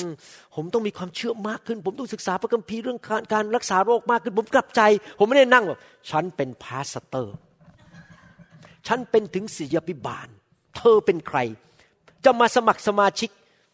[0.01, 0.05] ม
[0.55, 2.99] ผมต้องมีความเชื่อมากขึ้น ผมต้องศึกษาพระคัมภีร์เรื่อง
[3.33, 4.81] การรักษาโรคมากขึ้น ผมกลับใจ
[5.19, 5.79] ผมไม่ได้นั่งแบบ
[6.09, 7.35] ฉันเป็น pastor
[8.87, 10.27] ฉันเป็นถึงศิยพิบาล
[10.77, 11.39] เธอเป็นใคร
[12.25, 13.29] จะมาสมัครสมาชิก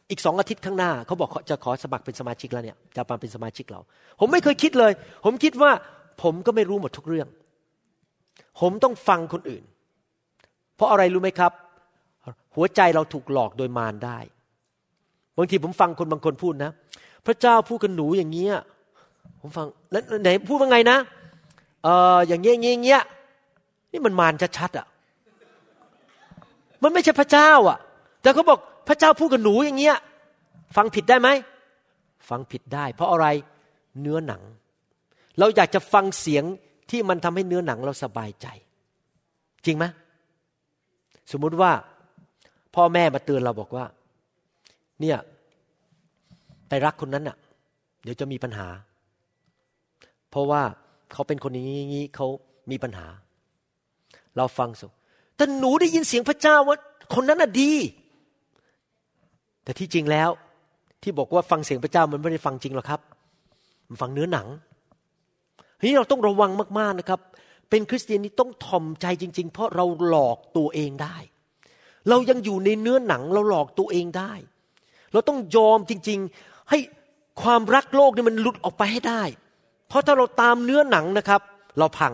[0.09, 3.79] อีกสองอาทิตย์ข้างหน้าเขาบอกจะขอสมัครเป็นสมาชิกแล้วเนี่ยจะมาเป็นสมาชิกเรา
[4.19, 4.91] ผมไม่เคยคิดเลย
[5.25, 5.71] ผมคิดว่า
[6.21, 7.27] ผมก็ไม่รู้หมดทุกเรื่อง
[8.59, 9.63] ผมต้องฟังคนอื่น
[10.75, 11.51] เพราะอะไรรู้ไหมครับ
[12.55, 14.19] หัวใจเราถูกหลอกโดยมารได้
[15.37, 16.71] บางทีผมฟังคนบางคนพูดนะ
[17.25, 18.53] พระเจ้าพูดกับหนูอย่างเงี้ย
[19.41, 20.97] ผมฟังแล้วไหนพูดว่าไงนะ
[21.83, 23.03] เอออย่างเงี้ยเงี้ยเงี้ย
[23.91, 24.85] นี่มันมารชัดๆอะ
[26.83, 27.77] มันไม่ใช่พระเจ้า อะ
[28.21, 29.97] แต่เขาบอกพระเจ้าพูดกับหนูอย่างเงี้ย
[30.75, 31.29] ฟังผิดได้ไหม
[32.29, 33.27] ฟังผิดได้ เพราะอะไร
[34.01, 34.41] เนื้อหนัง
[35.39, 36.43] เราอยากจะฟังเสียง
[36.89, 38.47] ที่มันทำให้เนื้อหนังเราสบายใจ
[39.65, 39.85] จริงไหม
[41.31, 41.71] สมมุติว่า
[42.75, 43.85] พ่อแม่มาเตือนเราบอกว่า
[45.01, 45.17] เนี่ย
[46.69, 47.37] ไปรักคนนั้นน่ะ
[48.03, 48.67] เดี๋ยวจะมีปัญหา
[50.29, 50.61] เพราะว่า
[51.13, 51.63] เขาเป็นคนนี้
[51.93, 52.27] นี้เขา
[52.71, 53.07] มีปัญหา
[54.37, 54.87] เราฟังสุ
[55.35, 56.77] แต่หนูได้ยินเสียงพระเจ้าว่า
[57.15, 57.71] คนนั้นน่ะดี
[59.63, 60.29] แต่ที่จริงแล้ว
[61.03, 63.01] ที่บอกว่าฟังเสียงพระเจ้ามันไม่ได้ฟังจริงหรอกครับ
[63.87, 64.47] มันฟังเนื้อหนัง
[65.79, 67.19] ทีนี้เราต้องระวังมากๆนะครับ
[67.69, 71.17] เป็นคริสเตียนนี่ต้องทอมใจจริง ๆ เพราะเราหลอกตัวเองได้
[72.09, 74.33] เรายังอยู่ในเนื้อหนังเราหลอกตัวเองได้
[75.13, 76.77] เราต้องยอมจริง ๆ ให้
[77.41, 79.23] ความรักโลกนี่มันหลุดออกไปให้ได้
[79.87, 81.41] เพราะถ้าเราตามเนื้อหนังนะครับ
[81.79, 82.13] เราพัง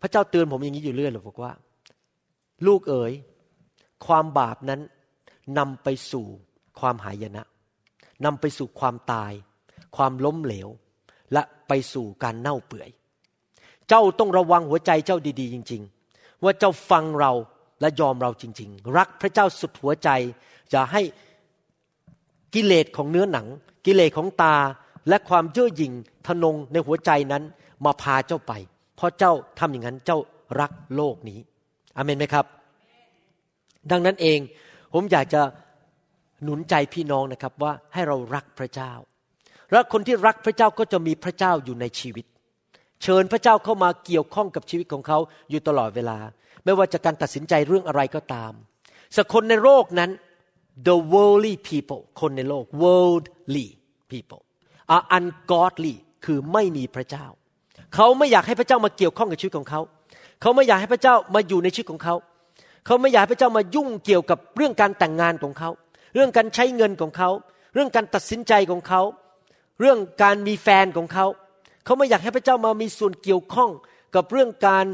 [0.00, 1.52] พระเจ้าเตือนผมอย่างนี้อยู่เรื่อยเลยบอกว่า
[2.66, 3.12] ลูกเอ๋ย
[4.06, 4.80] ความบาปนั้น
[5.58, 6.26] นำไปสู่
[6.80, 7.42] ความหายนะ
[8.24, 9.32] นำไปสู่ความตาย
[9.96, 10.68] ความล้มเหลว
[11.68, 12.90] ไปสู่การเน่าเปื่อย
[13.88, 17.32] เจ้าต้องระวังหัวใจเจ้าดี ๆ จริง ๆ ว่าเจ้าฟังเรา
[17.80, 20.08] และยอมเราจริง ๆ รักพระเจ้าสุดหัวใจ
[20.70, 21.02] อย่าให้
[22.54, 23.46] กิเลสของเนื้อหนัง
[23.86, 24.56] กิเลสของตา
[25.08, 25.92] และความเย่อหยิ่ง
[26.26, 27.42] ทนงในหัวใจนั้น
[27.84, 28.52] มาพาเจ้าไป
[28.96, 30.18] เพราะเจ้าทำอย่างนั้นเจ้า
[30.60, 31.38] รักโลกนี้
[31.96, 32.46] อเมนไหมครับ
[33.90, 34.38] ดังนั้นเอง
[34.92, 35.42] ผมอยากจะ
[36.42, 38.92] หนุนใจพี่น้องนะครับว่าให้เรารักพระเจ้า
[39.72, 42.24] และคนที่รักพระเจ้าก็จะมีพระเจ้าอยู่ในชีวิต
[43.02, 45.18] เชิญพระเจ้าเข้ามาเกี่ยวข้องกับชีวิตของเขา
[45.50, 46.18] อยู่ตลอดเวลา
[46.64, 48.52] ไม่ว่าจะการตัดสินใจเรื่องอะไรก็ตาม
[49.16, 50.10] สักคนในโลกนั้น
[50.86, 53.66] the worldly people คนในโลก worldly
[54.12, 54.42] people
[54.94, 55.94] are ungodly
[56.24, 57.26] คือไม่มีพระเจ้า
[57.94, 59.80] เขาไม่อยากให้พระเจ้ามาเกี่ยวข้องกับชีวิตของเขา
[60.40, 62.14] เขาไม่อยากให้พระเจ้ามาอยู่ในชีวิตของเขา
[62.86, 65.70] เขาไม่อยากให้พระเจ้ามายุ่งเกี่ยวกับเรื่องการแต่งงานของเขา
[66.14, 67.30] เรื่องการใช้เงินของเขา
[67.74, 69.02] เรื่องการตัดสินใจของเขา
[69.80, 71.26] เรื่องการมีแฟนของเขา
[71.84, 73.70] เขาไม่อยากให้พระเจ้ามามีส่วนเกี่ยวข้อง
[74.14, 74.86] กับเรื่องการ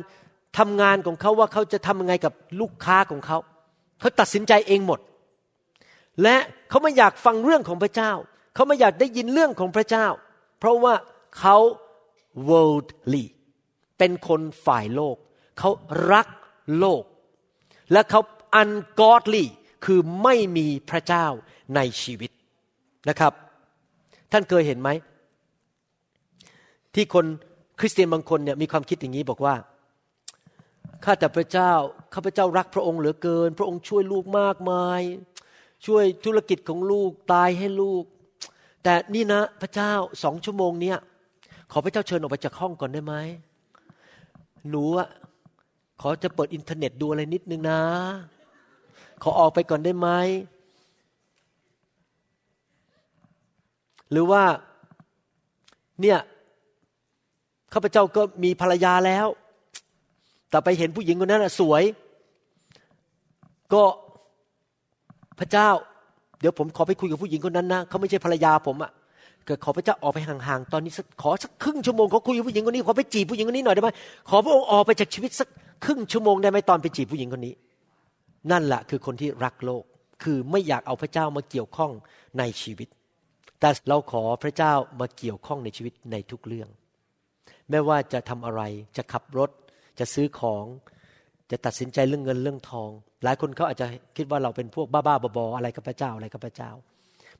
[0.59, 3.39] ทำงานของเขาว่าเขาจะทำยังไงกับลูกค้าของเขา
[4.01, 5.01] เขาตัดสินใจเองหมด
[6.23, 6.37] และ
[6.69, 8.13] เขาไม่อยากฟังเรื่องของพระเจ้า
[8.55, 10.07] เขาไม่อยากได้ยินเรื่องของพระเจ้า
[10.59, 10.95] เพราะว่า
[11.39, 11.57] เขา
[12.49, 13.25] worldly
[13.99, 15.17] เป็นคนฝ่ายโลก
[15.59, 15.71] เขา
[16.13, 16.27] รัก
[16.79, 17.05] โลก
[17.93, 18.21] และเขา
[18.61, 19.45] ungodly
[19.85, 21.27] คือไม่มีพระเจ้า
[21.75, 22.31] ในชีวิต
[23.09, 23.33] นะครับ
[24.37, 24.91] ท่านเคยเห็นไหม
[26.95, 27.27] ที่คน
[27.81, 29.55] คริสเตียนบางคนเนี่ยมีความคิดอย่างนี้บอกว่า
[31.05, 31.73] ข้าแต่พระเจ้า
[32.15, 35.01] ข้าพระเจ้ารักพระองค์เหลือเกิน พระองค์ช่วยลูกมากมาย
[35.87, 38.05] ช่วยธุรกิจของลูกตายให้ลูก
[38.83, 40.99] แต่นี่นะพระเจ้าสองชั่วโมงเนี้ย
[41.73, 43.15] ขอพระเจ้าเชิญออกไปจากห้องก่อนได้ไหม
[44.71, 45.09] หนูอะ
[46.01, 47.81] ขอจะเปิดอินเทอร์เน็ตดูอะไรนิดนึงนะ
[49.23, 50.09] ขอออกไปก่อนได้ไหม
[54.11, 54.43] หรือว่า
[56.01, 56.19] เนี่ย
[57.73, 59.27] ข้าพเจ้าก็มีภรรยาแล้ว
[60.51, 61.83] แต่ไปเห็นผู้หญิงคนนั้นสวย
[63.73, 63.83] ก็
[65.39, 65.69] พระเจ้า
[66.41, 68.91] เดี๋ยวผมขอไปคุยกับผู้หญิงคนนั้นนะเขาไม่ใช่ภรรยาผมอะ่ะ
[69.47, 73.91] เกิดขอพระเจ้าออกไปห่างๆ ตอนนี้สักขอสักครึ่งชั่วโมงขอคุยกับผู้หญิงคนนี้ขอไปจีบผู้หญิงคนนี้หน่อยได้ไหม
[74.29, 75.49] ขอพระองค์ออกไปจากชีวิตสัก
[75.85, 77.55] ครึ่งชั่วโมงได้ไหมตอนไปจีบผู้หญิงคนนี้
[78.51, 79.85] นั่นแหละคือคนที่รักโลก
[80.23, 81.91] คือไม่อยากเอาพระเจ้ามาเกี่ยวข้อง
[82.39, 82.89] ในชีวิต
[83.65, 86.69] แต่เราขอพระเจ้ามาเกี่ยวข้องในชีวิตในทุกเรื่อง
[87.71, 88.63] ไม่ว่าจะทำอะไร
[88.97, 89.51] จะขับรถ
[89.99, 90.65] จะซื้อของ
[91.51, 92.91] จะตัดสินใจเรื่องเงินเรื่องทอง
[93.25, 93.87] หลายคนเขาอาจจะ
[94.17, 96.71] คิดว่าเราเป็นพวกบ้าๆบอๆอะไรกับพระเจ้าอะไรกับพระเจ้า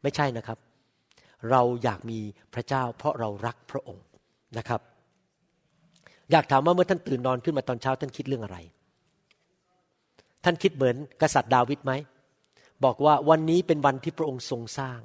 [0.03, 0.59] ไม่ใช่นะครับ
[1.51, 2.19] เราอยากมี
[2.55, 4.05] พระเจ้า เพราะเรารักพระองค์
[4.59, 4.81] นะครับ
[6.31, 8.59] อยากถามว่าเมื่อท่านตื่นนอนขึ้นมาตอนเช้าท่านคิดเรื่องอะไร
[10.45, 11.93] ท่านคิดเหมือนกษัตริย์ดาวิดไหม
[12.85, 15.01] บอกว่าวันนี้เป็นวันที่พระองค์ทรงสร้าง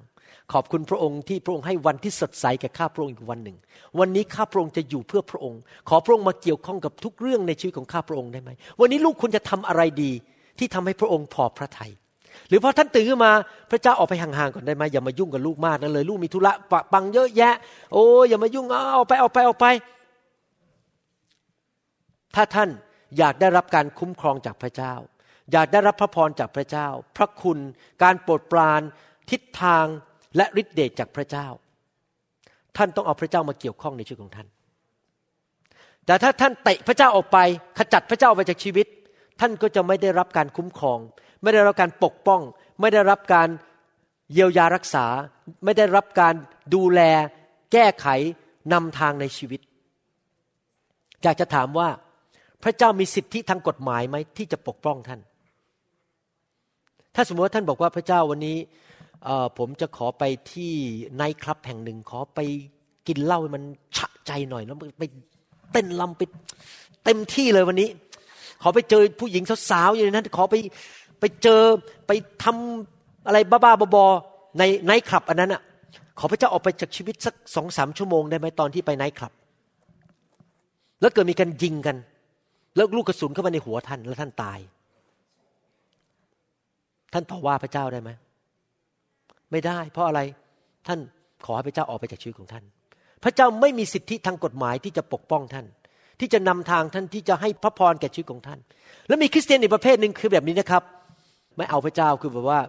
[0.53, 3.57] ขอบคุณพระองค์ที่พระองค์ให้วันที่สดใสแก่ข้าพระองค์อีกวันหนึ่ง
[3.99, 10.11] วันนี้ข้าพระองค์จะอยู่เพื่อพระองค์ ขอพระองค์มาเกี่ยวข้องกับทุกเรื่องในชีวิตของข้าพระองค์ได้ไหม วันนี้ลูกคุณจะทำอะไรดี
[10.59, 11.91] ที่ทำให้พระองค์พอพระทยัย
[12.49, 13.31] หรือพอท่านตื่นขึ้นมา
[13.71, 17.55] พระเจ้าออกไปห่างๆก่อนได้ไหมอย่ามายุ่งกับลูกมากนั่นเลย ลูกมีธุระปะปังเยอะแยะ
[17.93, 19.65] โอ้อย่ามายุ่งเอาไปเอาไปเอาไป
[22.35, 22.69] ถ้าท่าน
[23.17, 24.93] อยากได้รับการคุ้มครองจากพระเจ้า
[25.51, 26.87] อยากได้รับพระพรจากพระเจ้า
[27.17, 27.59] พระคุณ
[28.03, 28.81] การโปรดปราน
[29.29, 29.85] ทิศทาง
[30.37, 31.47] และฤทธิเดชจากพระเจ้า
[32.77, 34.47] ท่านต้องเอาพระเจ้ามาเกี่ยวข้องในชีวิตของท่าน
[36.05, 37.37] แต่ถ้าท่านเตะพระเจ้าออกไป
[37.77, 38.87] ขจัดพระเจ้าออกไปจากชีวิต
[39.39, 40.99] ท่านก็จะไม่ได้รับการคุ้มครอง
[41.41, 42.41] ไม่ได้รับการปกป้อง
[42.79, 43.49] ไม่ได้รับการ
[44.33, 45.05] เยียวยารักษา
[45.63, 46.35] ไม่ได้รับการ
[46.73, 47.01] ดูแล
[47.71, 48.07] แก้ไข
[48.73, 49.61] นำทางในชีวิต
[51.23, 51.89] อยากจะถามว่า
[52.63, 55.19] พระเจ้ามีสิทธิทางกฎหมายไหมที่จะปกป้องท่าน
[57.15, 58.57] ถ้าสมมติว่าท่านบอกว่าพระเจ้าวันนี้
[59.57, 60.73] ผมจะขอไปที่
[61.15, 62.39] ไนท์คลับแห่งหนึ่ง ขอไป
[63.07, 63.63] กินเหล้าให้มัน
[63.97, 65.03] ฉะใจหน่อยแล้วไป
[65.71, 66.23] เต้นลำไป
[67.05, 67.89] เต็มที่เลยวันนี้
[68.61, 70.55] ขอไปเจอผู้หญิงสาวๆอยู่ในนั้น ขอไป
[71.19, 71.61] ไปเจอ
[72.07, 72.11] ไป
[72.43, 75.61] ทำอะไรบ้าๆบอๆในไนท์คลับอันนั้นอะ
[76.19, 79.33] ขอพระเจ้าออกไปจากชีวิตสักสองสามชั่วโมงได้ไหมตอนที่ไปไนท์คลับ
[81.01, 81.97] แล้วเกิดมีการยิงกัน
[82.75, 84.59] แล้วลูกกระสุนเข้ามาในหัวท่านแล้วท่านตาย
[87.13, 88.09] ท่านต่อว่าพระเจ้าได้ไหม
[89.51, 90.19] ไม่ได้ เพราะอะไร
[90.87, 90.99] ท่าน
[91.45, 92.63] ขอให้พระเจ้าออกไปจากชีวิตของท่าน
[93.23, 95.65] พระเจ้าไม่มีสิทธิทางกฎหมายที่จะปกป้องท่าน
[96.19, 98.59] ที่จะนำทางท่านที่จะให้พระพรแก่ชีวิตของท่าน
[99.07, 100.83] แล้วมีคริสเตียนอีกประเภทหนึ่งคือแบบนี้นะครับ
[101.57, 102.59] ไม่เอาพระเจ้าคือแบบว่า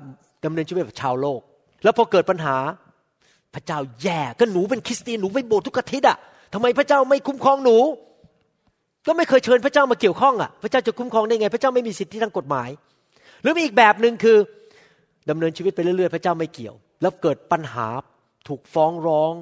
[0.44, 1.40] ดำเนินชีวิตแบบชาวโลก
[1.84, 2.56] แล้วพอเกิดปัญหา
[3.54, 6.16] พระเจ้าแย่ก็หนูเป็นคริสเตียนหนูไปโบสถ์ทุกอาทิตย์อะ
[6.54, 7.76] ทำไมพระเจ้าไม่คุ้มครองหนู
[9.06, 12.68] ก็ไม่เคยเชิญพระเจ้ามาเกี่ยวข้องอะพระเจ้าจะคุ้มครองได้ไง พระเจ้าไม่มีสิทธิทางกฎหมาย
[13.42, 14.36] หรือมีอีกแบบหนึ่งคือ
[15.28, 17.86] ดำเนินชีวิตไปเรื่อยๆ พระเจ้าไม่เกี่ยว แล้วเกิดปัญหา
[18.48, 19.32] ถูกฟ้องร้อง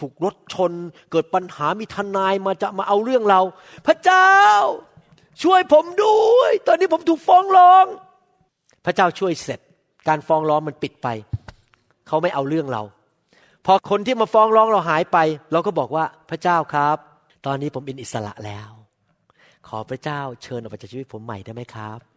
[0.00, 0.72] ถูกรถชน
[1.10, 3.40] เกิดปัญหามีทนายมาจะมาเอาเรื่องเรา
[3.86, 4.30] พระเจ้า
[5.42, 7.86] ช่วยผมด้วย ตอนนี้ผมถูกฟ้องร้อง
[8.84, 9.60] พระเจ้าช่วยเสร็จ
[10.08, 11.08] การฟ้องร้องมันปิดไป
[12.06, 12.82] เขาไม่เอาเรื่องเรา
[13.66, 15.18] พอคนที่มาฟ้องร้องเราหายไป
[15.52, 16.96] เราก็บอกว่าพระเจ้าครับ
[17.46, 18.68] ตอนนี้ผมเป็นอิสระแล้ว
[19.68, 22.13] ขอพระเจ้าเชิญออกไปจากชีวิตผมใหม่ได้ไหมครับ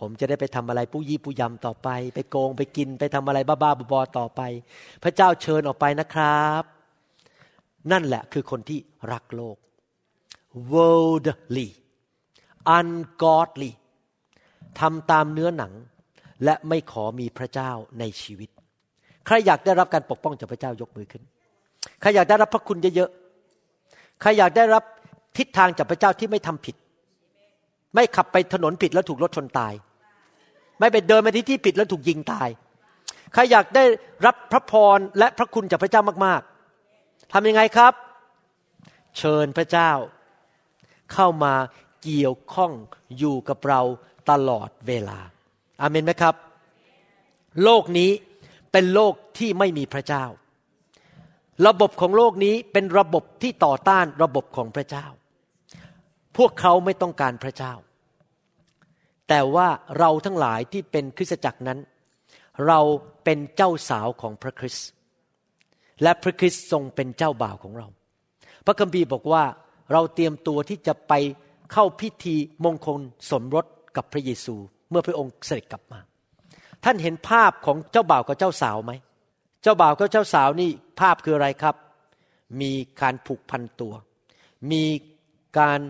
[0.00, 4.40] ผมจะได้ไปทำอะไรผู้ยี่ผู้ยำต่อไป ไปโกงไปกินไปทำอะไรบ้าๆบอๆต่อไป
[5.02, 6.62] พระเจ้าเชิญออกไปนะครับ
[7.92, 8.78] นั่นแหละคือคนที่
[9.12, 9.56] รักโลก
[10.72, 11.68] worldly
[12.76, 13.70] ungodly
[14.80, 15.72] ทำตามเนื้อหนัง
[16.44, 18.50] และไม่ขอมีพระเจ้าในชีวิต
[19.26, 21.22] ใครอยากได้รับการปกป้องจากพระเจ้ายกมือขึ้น
[22.00, 24.84] ใครอยากได้รับพระคุณเยอะๆ ใครอยากได้รับ
[25.38, 26.76] ทิศทางจากพระเจ้าที่ไม่ทำผิด
[27.94, 29.72] ไม่ขับไปถนนผิดแล้วถูกรถชนตาย
[30.80, 32.48] ไม่ไปเดินไปที่ที่ผิดแล้วถูกยิงตาย
[33.32, 33.84] ใครอยากได้
[34.26, 37.92] รับพระพรและพระคุณจากพระเจ้ามากๆทำยังไงครับ
[39.18, 39.90] เชิญพระเจ้า
[41.12, 41.54] เข้ามา
[42.02, 42.72] เกี่ยวข้อง
[43.18, 43.80] อยู่กับเรา
[44.30, 45.18] ตลอดเวลา
[45.80, 46.34] อาเมนไหมครับ
[47.64, 48.10] โลกนี้
[48.72, 50.24] เป็นโลกที่ไม่มีพระเจ้า
[51.66, 55.06] ระบบของโลกนี้เป็นระบบที่ต่อต้านระบบของพระเจ้า
[56.36, 57.72] พวกเขาไม่ต้องการพระเจ้า
[59.30, 59.68] แต่ว่า
[59.98, 61.78] เราทั้งหลายที่เป็นคริสตจักรนั้น
[62.66, 62.80] เรา
[63.24, 64.88] เป็นเจ้าสาวของพระคริสต์
[66.02, 67.86] และพระคริสต์ทรงเป็นเจ้าบ่าวของเรา
[68.66, 69.44] พระคัมภีร์บอกว่า
[69.92, 71.12] เราเตรียมตัวที่จะไป
[71.72, 73.00] เข้าพิธีมงคล
[73.30, 73.66] สมรส
[73.96, 74.54] กับพระเยซู
[74.90, 76.00] เมื่อพระองค์เสด็จกลับมา
[76.84, 78.92] ท่านเห็นภาพของเจ้าบ่าวกับเจ้าสาวไหม
[79.62, 80.70] เจ้าบ่าวกับเจ้าสาวนี่
[81.00, 81.76] ภาพคืออะไรครับ
[82.60, 83.94] มีการผูกพันตัว
[84.72, 84.84] มี
[85.58, 85.80] การ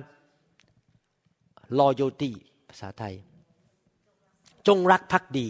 [1.79, 2.31] loyalty
[2.71, 3.15] ภาษาไทย
[4.69, 5.47] จงรักภักดี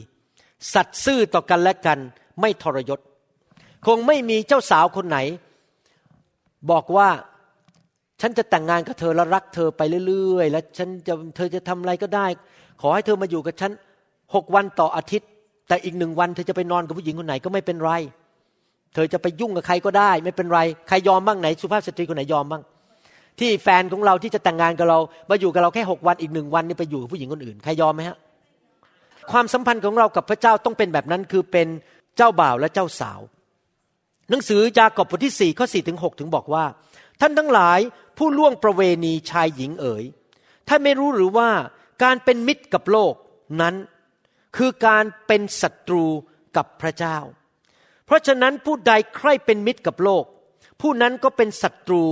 [0.74, 1.98] สัตย์ซื่อต่อกันและกัน
[2.40, 3.00] ไม่ทรยศ
[3.86, 5.18] คงไม่มีเจ้าสาวคนไหน
[6.70, 7.08] บอกว่า
[8.20, 12.26] ฉันจะแต่งงานกับเธอแล้วรักเธอไปเรื่อยๆ แล้วฉันจะเธอจะทำอะไรก็ได้
[12.80, 13.72] ขอให้เธอมาอยู่กับฉัน
[14.34, 15.28] หกวันต่ออาทิตย์
[15.68, 17.92] แต่อีกหนึ่งวันเธอจะไปนอนกับผู้หญิงคนไหนก็ไม่เป็นไร
[18.94, 22.62] เธอจะไปยุ่งกับใครก็ได้ ไม่เป็นไรใครยอมบ้างไหน สุภาพสตรีคนไหนยอมบ้าง
[23.40, 24.98] ที่แฟนของเราที่จะแต่งงานกับเรา
[25.30, 28.16] มาอยู่กับเราแค่หกวันอีกหนึ่งวันนี่ไปอยู่กับผู้หญิงคนอื่นใครยอมไหมฮะ
[29.32, 31.68] ความสัมพันธ์ของเรากับพระเจ้าต้องเป็นแบบนั้นคือเป็น
[32.16, 33.20] เจ้าบ่าวและเจ้าสาว
[34.30, 36.64] หนังสือยากอบบทที่สี่ข้อสี่ถึงหกถึงบอกว่า
[37.20, 37.78] ท่านทั้งหลาย
[38.18, 40.04] ผู้ล่วงประเวณีชายหญิงเอ๋ย
[40.68, 41.50] ท่านไม่รู้หรือว่า
[42.02, 43.14] การเป็นมิตรกับโลก
[43.60, 43.74] นั้น
[44.56, 46.04] คือการเป็นศัตรู
[46.56, 47.18] กับพระเจ้า
[48.06, 50.24] เพราะฉะนั้นผู้ใดใคร่เป็นมิตรกับโลก
[50.80, 52.04] ผู้นั้นก็เป็นศัตรู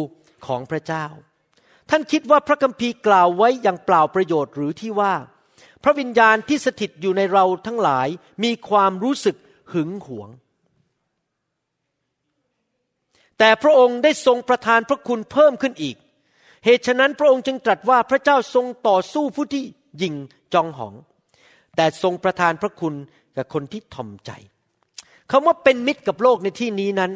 [0.47, 1.07] ของพระเจ้า
[1.91, 5.15] ท่านคิดว่าพระคัมภีร์กล่าวไว้อย่างเปล่าประโยชน์หรือที่ว่า
[5.83, 8.09] พระวิญญาณที่สถิตอยู่ในเราทั้งหลาย
[8.45, 9.37] มีความรู้สึก
[9.73, 10.29] หึงหวง
[13.39, 15.97] แต่พระองค์ได้ทรงประทานพระคุณเพิ่มขึ้นอีก
[16.65, 19.65] เหตุฉะนั้นพระองค์จึงตรัสว่าพระเจ้าทรงต่อสู้ผู้ที่
[20.03, 20.15] ยิง
[20.55, 20.95] จองหอง
[21.77, 22.95] แต่ทรงประทานพระคุณ
[23.37, 24.31] กับคนที่ทอมใจ
[25.31, 27.13] คำว่าเป็นมิตรกับโลกในที่นี้นั้น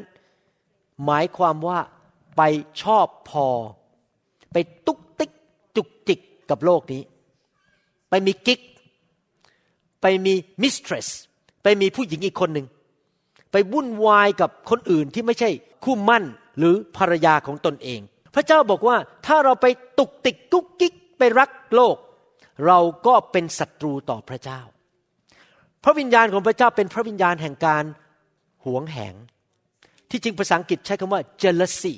[1.04, 1.78] หมายความว่า
[2.36, 2.42] ไป
[2.82, 3.46] ชอบพอ
[4.52, 4.56] ไป
[4.86, 5.30] ตุกติก
[5.76, 7.02] จุกจิกกับโลกนี้
[8.12, 8.60] ไปมีกิ๊ก
[10.00, 11.08] ไปมีมิสเทรส
[11.62, 12.66] ไปมีผู้หญิงอีกคนหนึ่ง
[13.52, 15.50] ไปวุ่นวายกับคนอื่นที่ไม่ใช่
[15.84, 16.24] คู่มั่น
[16.58, 18.00] หรือภรรยาของตนเอง
[18.34, 18.96] พระเจ้าบอกว่า
[19.26, 19.66] ถ้าเราไป
[19.98, 21.96] ตุกติกกุ๊กกิ๊กไปรักโลก
[22.66, 24.60] เราก็เป็นศัตรูต่อพระเจ้า
[25.84, 27.84] พระวิญญาณของพระเจ้าเป็นพระวิญญาณแห่งการ
[28.64, 29.14] หวงแหง
[30.10, 31.94] ที่จริงภาษาอังกฤษใช้คำว่า jealousy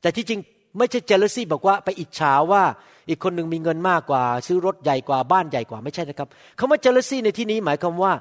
[0.00, 0.40] แต่ที่จริง
[0.78, 2.62] ไม่ใช่ jealousy บอกว่าไปอิจฉาว่า
[3.08, 6.28] อีกคนหนึ่งมีเงินมากกว่า ซื้อรถใหญ่กว่าบ้านใหญ่กว่าไม่ใช่นะครับ
[6.58, 8.12] คำว่า jealousy ในที่นี้หมายความว่า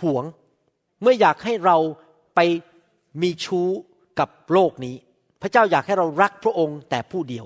[0.00, 0.24] หวง
[1.02, 1.76] เมื่ออยากให้เรา
[2.34, 2.40] ไป
[3.22, 3.68] มีชู้
[4.18, 4.94] กับโลกนี้
[5.42, 7.44] พระเจ้าอยากให้เรารักพระองค์แต่ผู้เดียว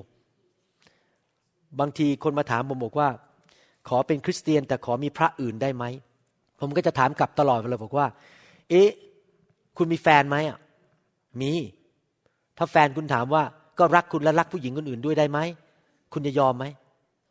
[1.81, 3.09] บางทีคนมาถามผมบอกว่า
[3.89, 5.85] ขอเป็นคริสเตียนแต่ขอมีพระอื่นได้ไหม
[6.61, 8.07] ผมก็จะถามกลับตลอดเลยบอกว่า
[8.71, 8.89] เอ๊ะ
[9.77, 10.59] คุณมีแฟนไหมอะ
[11.41, 11.53] มี
[12.59, 13.43] ถ้าแฟนคุณถามว่า
[13.79, 15.39] ก็รักคุณและรักผู้หญิงคนอื่นด้วยได้ไหม
[16.13, 16.65] คุณจะยอมไหม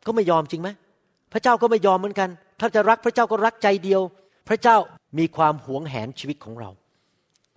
[0.06, 0.68] ก็ไม่ยอมจริงไหม
[1.32, 2.28] พระเจ้าก็ไม่ยอมเหมือนกัน
[2.60, 4.00] ถ้าจะรักพระเจ้าก็รักใจเดียว
[4.48, 4.76] พระเจ้า
[5.18, 6.70] มีความหวงแหนชีวิตของเรา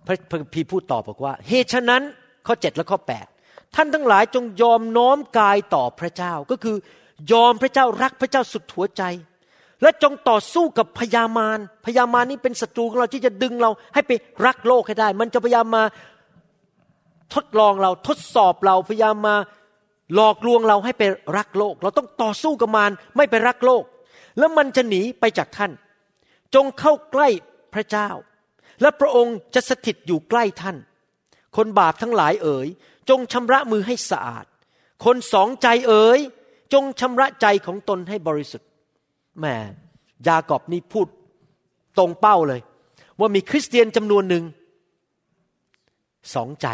[0.06, 0.16] พระ
[0.52, 2.02] พีพูดตอบบอกว่าเหตุฉะนั้น
[2.46, 2.98] ข้อข้อ7และข้อ
[3.36, 6.76] 8 ท่านทั้งหลายจงยอมน้อมกายต่อพระเจ้าก็คือ
[7.32, 9.02] ยอมพระเจ้ารักพระเจ้าสุดหัวใจ
[9.82, 14.12] และจงต่อสู้กับพยามารพยามารนี่เป็นศัตรูของเราที่จะดึงเราให้ไป
[14.46, 15.84] รักโลกให้ได้ มันจะพยายามมา
[17.34, 19.36] ทดลองเราทดสอบเราพยายามมา
[20.14, 21.02] หลอกลวงเราให้ไป
[21.36, 23.84] รักโลก เราต้องต่อสู้กับมารไม่ไปรักโลก
[24.38, 25.72] แล้วมันจะหนีไปจากท่าน
[26.54, 27.28] จงเข้าใกล้
[27.74, 28.08] พระเจ้า
[28.80, 30.76] และพระองค์จะสถิตอยู่ใกล้ท่าน
[31.56, 32.68] คนบาปทั้งหลายเอ๋ย
[33.10, 34.46] จงชำระมือให้สะอาด
[35.04, 36.20] คนสองใจเอ๋ย
[36.72, 38.68] จงชำระใจของตนให้บริสุทธิ์
[39.40, 39.56] แม่
[40.26, 41.06] ยากอบนี่พูด
[41.98, 42.60] ตรงเป้าเลย
[43.18, 44.44] ว่ามีคริสเตียนจำนวนหนึ่ง
[46.34, 46.66] สองใจ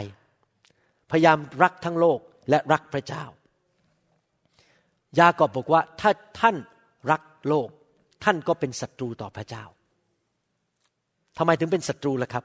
[1.11, 2.21] พยายามรักทั้งโลก
[2.51, 3.25] และรักพระเจ้า
[5.19, 6.57] ยากอบบอกว่าถ้าท่าน
[7.11, 7.69] รักโลก
[8.25, 9.65] ท่านก็เป็นศัตรูต่อพระเจ้า
[11.39, 12.45] ทำไมถึงเป็นศัตรูล่ะครับ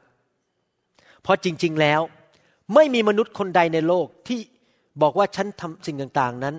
[1.22, 2.02] เพราะจริง ๆแล้ว
[2.76, 4.40] ไม่มีมนุษย์คนใดในโลกที่
[5.02, 6.56] บอกว่าฉันทำสิ่งต่างๆนั้น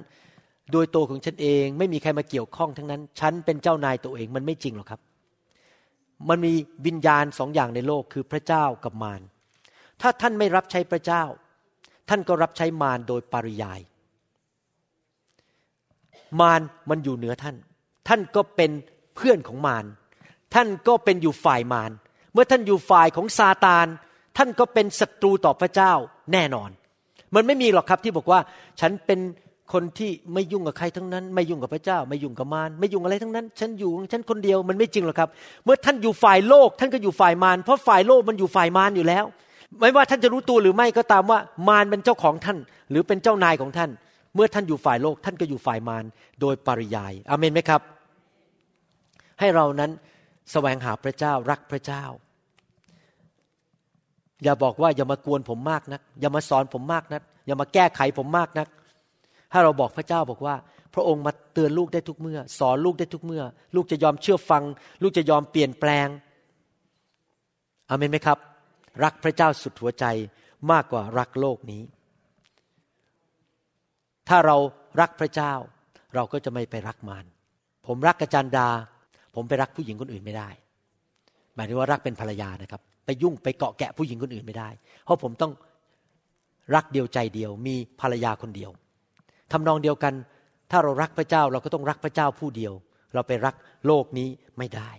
[0.73, 5.01] โดยตัวของฉันเองไม่มีใครมาเกี่ยวข้องทั้งนั้น ฉันเป็นเจ้านายตัวเองมันไม่จริงหรอกครับ
[6.29, 6.53] มันมี
[6.87, 9.21] วิญญาณสองอย่างในโลกคือพระเจ้ากับมาร
[10.01, 11.23] ถ้าท่านไม่รับใช้พระเจ้า
[12.09, 13.81] ท่านก็รับใช้มารโดยปริยาย
[16.41, 17.57] มารมันอยู่เหนือท่าน
[18.09, 18.71] ท่านก็เป็น
[19.17, 19.85] เพื่อนของมาร
[20.55, 21.91] ท่านก็เป็นอยู่ฝ่ายมาร
[22.33, 23.87] เมื่อท่านอยู่ฝ่ายของซาตาน
[24.37, 25.93] ท่านก็เป็นศัตรูต่อพระเจ้า
[26.33, 26.71] แน่นอน
[27.35, 28.41] มันไม่มีหรอกครับที่บอกว่า
[28.81, 29.21] ฉันเป็น
[29.73, 35.29] คนที่ไม่ยุ่งกับใครทั้งนั้น ไม่ยุ่งกับพระเจ้า ไม่ยุ่งกับมารไม่ยุ่งอะไรทั้งนั้น ฉันอยู่ของฉันคนเดียวมันไม่จริงหรอกครับ
[35.65, 39.25] เมื่อท่านอยู่ฝ่ายโลก ท่านก็อยู่ฝ่ายมารเพราะฝ่ายโลกมันอยู่ฝ่ายมารอยู่แล้ว
[39.81, 42.59] ไม่ว่าท่านจะรู้ตัวหรือไม่ก็ตามว่ามารเป็นเจ้าของท่าน
[42.91, 43.91] หรือเป็นเจ้านายของท่าน
[44.35, 46.05] เมื่อท่านอยู่ฝ่ายโลกท่านก็อยู่ฝ่ายมาร
[46.41, 47.81] โดยปริยายอเมนไหมครับ
[49.41, 49.91] ให้เรานั้น
[50.53, 52.05] แสวงหาพระเจ้ารักพระเจ้า
[54.45, 58.69] อย่าบอกว่าอย่ามากวนผมมากนัก อย่ามาสอนผมมากนัก อย่ามาแก้ไขผมมากนัก
[59.53, 60.55] ถ้าเราบอกพระเจ้าบอกว่า
[60.95, 63.43] พระองค์มาเตือนลูกได้ทุกเมื่อ สอนลูกได้ทุกเมื่อ
[63.75, 64.63] ลูกจะยอมเชื่อฟัง
[65.03, 66.09] ลูกจะยอมเปลี่ยนแปลง
[67.89, 68.39] อเมนไหมครับ
[69.05, 70.05] รักพระเจ้าสุดหัวใจ
[70.73, 71.83] มากกว่ารักโลกนี้
[74.29, 74.57] ถ้าเรา
[75.01, 75.53] รักพระเจ้า
[76.15, 77.25] เราก็จะไม่ไปรักมาร
[77.87, 78.69] ผมรักอาจารย์ดา
[79.35, 80.49] ผมไปรักผู้หญิงคนอื่นไม่ได้
[81.55, 84.69] หมายถึงว่ารักเป็นภรรยานะครับ ไปยุ่งไปเกาะแกะผู้หญิงคนอื่นไม่ได้
[85.05, 85.53] เพราะผมต้อง
[86.75, 88.71] รักเดียวใจเดียว มีภรรยาคนเดียว
[89.53, 90.15] ทำนองเดียวกัน
[90.71, 92.73] ถ้าเรารักพระเจ้าเราก็ต้องรักพระเจ้าผู้เดียว
[93.15, 93.55] เราไปรัก
[93.87, 94.29] โลกนี้
[94.59, 94.91] ไม่ได้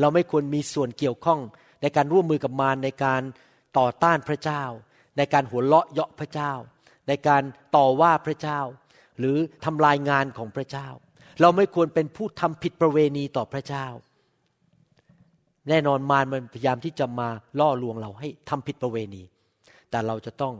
[0.00, 1.40] เราไม่ควรมีส่วนเกี่ยวข้อง
[1.82, 3.22] ในการร่วมมือกับมารในการ
[3.78, 4.62] ต่อต้านพระเจ้า
[5.16, 6.52] ในการหัวเราะเยาะพระเจ้า
[7.08, 7.42] ในการ
[7.76, 8.60] ต่อว่าพระเจ้า
[9.18, 10.88] หรือทำลายงานของพระเจ้า
[11.40, 13.86] เราไม่ควรเป็นผู้ทำผิดประเวณีต่อพระเจ้า
[15.68, 17.28] แน่นอนมารมันพยายามที่จะมา
[17.60, 19.22] ล่อลวงเราให้ทำผิดประเวณี
[19.90, 20.54] แต่เราจะต้อง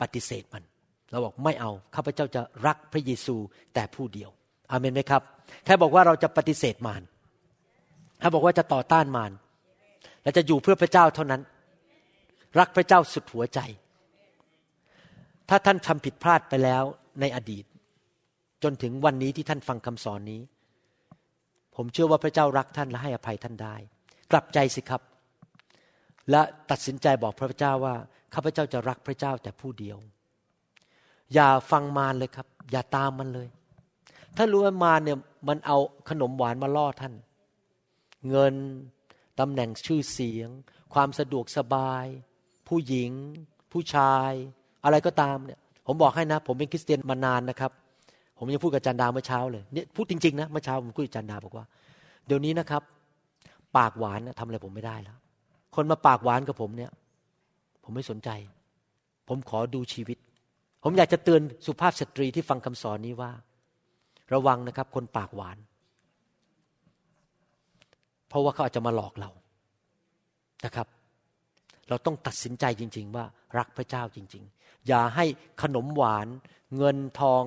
[0.00, 0.64] ปฏิเสธมัน
[1.10, 3.36] เราบอกไม่เอาข้าพเจ้าจะรักพระเยซู
[3.74, 4.30] แต่ผู้เดียว
[4.70, 5.22] อาเมนไหมครับ
[5.64, 7.02] แค่บอกว่าเราจะปฏิเสธมาร
[8.20, 9.32] ถ้าบอกว่าจะต่อต้านมาร
[10.28, 11.42] และจะอยู่เพื่อพระเจ้าเท่านั้น
[12.58, 13.60] รักพระเจ้าสุดหัวใจ
[15.48, 16.82] ถ้าท่านทำผิดพลาดไปแล้ว
[17.20, 17.64] ในอดีต
[18.62, 20.40] จนถึงวันนี้ที่ท่านฟังคำสอนนี้
[21.76, 23.76] ผมเชื่อว่าพระเจ้ารักท่านและให้อภัยท่านได้
[24.32, 25.02] กลับใจสิครับ
[26.30, 27.94] และตัดสินใจบอกพระเจ้าว่า
[28.34, 29.98] ข้าพเจ้าจะรักพระเจ้าแต่ผู้เดียว
[31.34, 33.48] อย่าฟังมารเลยครับ อย่าตามมันเลย
[34.36, 35.18] ถ้ารู้ว่ามารเนี่ย
[35.48, 37.14] มันเอาขนมหวานมาล่อท่าน
[38.30, 38.54] เงิน
[39.40, 40.48] ตำแหน่งชื่อเสียง
[40.94, 42.06] ความสะดวกสบาย
[42.68, 43.10] ผู้หญิง
[43.72, 44.32] ผู้ชาย
[44.84, 47.72] อะไรก็ตามเนี่ยผมบอกให้นะ ผมเป็นคริสเตียนมานานนะครับ
[48.38, 51.64] ผมยังพูดกับจันดาเมื่อเช้าเลยเนี่ยพูดจริงๆนะเมื่อเช้าผมคุยกับจันดาบอกว่า
[52.26, 52.82] เดี๋ยวนี้นะครับ
[53.76, 55.18] ปากหวานทำอะไรผมไม่ได้แล้ว
[55.74, 56.90] คนมาปากหวานกับผมเนี่ย
[57.84, 58.30] ผมไม่สนใจ
[59.28, 60.18] ผมขอดูชีวิต
[60.82, 63.30] ผมอยากจะเตือนสุภาพสตรีที่ฟังคำสอนนี้ว่า
[64.34, 65.56] ระวังนะครับ คนปากหวาน
[68.28, 69.30] เพราะว่าเขาอาจจะมาหลอกเรา
[70.64, 70.86] นะครับ
[71.88, 73.24] เราต้องตัดสินใจจริง ๆ ว่า
[73.58, 75.24] รักพระเจ้าจริง ๆ อย่าให้
[75.62, 76.26] ขนมหวาน
[76.76, 77.42] เงินทอง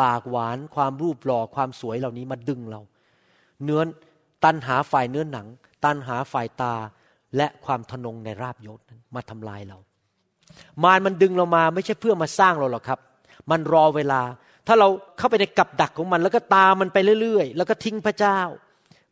[0.00, 2.80] ปากหวาน ความรูปหล่อความสวยเหล่านี้มาดึงเรา
[3.64, 3.80] เนื้อ
[4.44, 5.46] ตันหาฝ่ายเนื้อหนัง
[5.84, 6.74] ตันหาฝ่ายตา
[7.36, 9.78] และความทนงในราบยศนั้นมาทำลายเรา
[10.82, 12.98] มารมันดึงเรามาไม่ใช่เพื่อมาสร้างเราหรอกครับ
[13.50, 14.20] มันรอเวลา
[14.66, 18.38] ถ้าเราเข้าไปในกับดักของมัน แล้วก็ตามมันไปเรื่อย ๆ แล้วก็ทิ้งพระเจ้า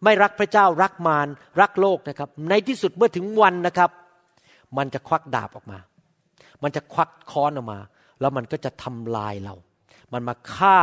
[0.05, 1.29] ไม่รักพระเจ้ารักมาร
[1.61, 3.91] รักโลกนะครับ ในที่สุดเมื่อถึงวันนะครับ
[4.79, 5.79] มันจะควักดาบออกมา
[6.63, 7.81] มันจะควักค้อนออกมา
[8.21, 9.55] แล้วมันก็จะทำลายเรา
[10.13, 10.79] มันมาฆ่า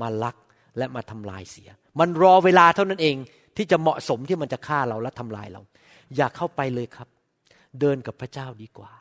[0.00, 0.36] มาลัก
[0.78, 3.16] และมาทำลายเสีย มันรอเวลาเท่านั้นเอง
[3.56, 5.60] ที่จะเหมาะสมที่มันจะฆ่าเราและทำลายเรา
[6.16, 7.08] อย่าเข้าไปเลยครับ
[7.80, 8.92] เดินกับพระเจ้าดีกว่า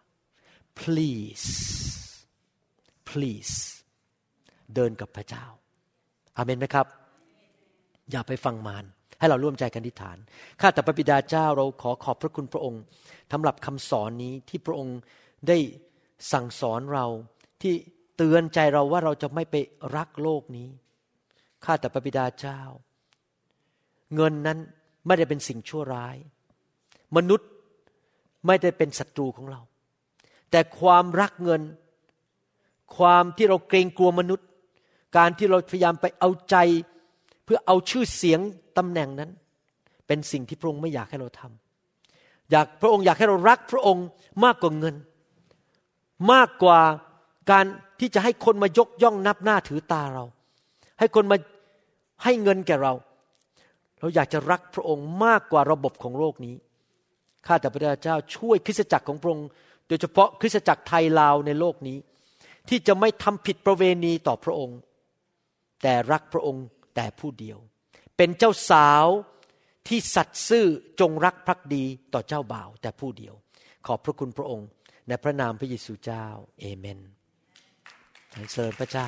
[0.79, 1.47] please
[3.09, 3.55] please
[4.75, 5.45] เดินกับพระเจ้า
[6.37, 6.87] อาเมนไหมครับ
[8.11, 8.85] อย่าไปฟังมาร
[9.19, 10.17] ให้เราร่วมใจกันทิฐาน
[10.61, 12.81] ข้าแต่พระบิดาเจ้าเราขอขอบพระคุณพระองค์
[13.31, 14.97] สำหรับคำสอนนี้ที่พระองค์
[15.47, 15.57] ได้
[16.31, 17.05] สั่งสอนเรา
[17.61, 17.73] ที่
[18.17, 19.55] เตือนใจเราว่าเราจะไม่ไป
[19.95, 20.69] รักโลกนี้
[21.65, 22.59] ข้าแต่พระบิดาเจ้า
[24.15, 24.59] เงินนั้น
[25.05, 26.15] ไม่ได้เป็นสิ่งชั่วร้าย
[27.17, 27.49] มนุษย์
[28.47, 29.61] ไม่ได้เป็นศัตรูของเรา
[30.51, 31.61] แต่ความรักเงิน
[32.97, 34.47] ความที่เราเกรงกลัวมนุษย์
[35.17, 36.55] การที่เราพยายามไปเอาใจ
[37.47, 38.39] เพื่อเอาชื่อเสียง
[38.77, 39.31] ตำแหน่งนั้น
[40.07, 44.05] เป็นสิ่งที่พระองค์ไม่อยากให้เราทำอยากพระองค์อยากให้เรารักพระองค์
[44.43, 44.95] มากกว่าเงิน
[46.33, 46.79] มากกว่า
[47.51, 47.65] การ
[47.99, 50.23] ที่จะให้คนมายกย่องนับหน้าถือตาเรา
[50.99, 51.37] ให้คนมา
[52.23, 52.93] ให้เงินแก่เรา
[53.99, 56.55] เราอยากจะรักพระองค์มากกว่าระบบของโลกนี้
[57.45, 59.47] ข้าแต่พระเจ้าช่วยคริสตจักรของพระองค์
[59.87, 61.97] โดยเฉพาะคริสตจักรไทยลาวในโลกนี้
[62.69, 64.77] ที่จะไม่ทำผิดประเวณีต่อพระองค์
[65.81, 66.63] แต่รักพระองค์
[66.97, 67.57] แต่ผู้เดียว
[68.17, 69.05] เป็นเจ้าสาว
[69.87, 70.65] ที่สัตย์ซื่อ
[70.99, 71.83] จงรักภักดี
[72.13, 73.33] ต่อเจ้าบ่าว แต่ผู้เดียว
[73.85, 74.67] ขอบพระคุณพระองค์
[75.07, 76.25] ในพระนามพระเยซูเจ้า
[76.59, 76.99] เอเมน
[78.33, 79.07] สรรเสริญพระเจ้า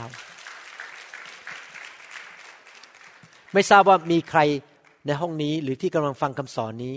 [3.53, 4.39] ไม่ทราบว่ามีใคร
[5.05, 6.95] ในห้องนี้หรือที่กำลังฟังคำสอนนี้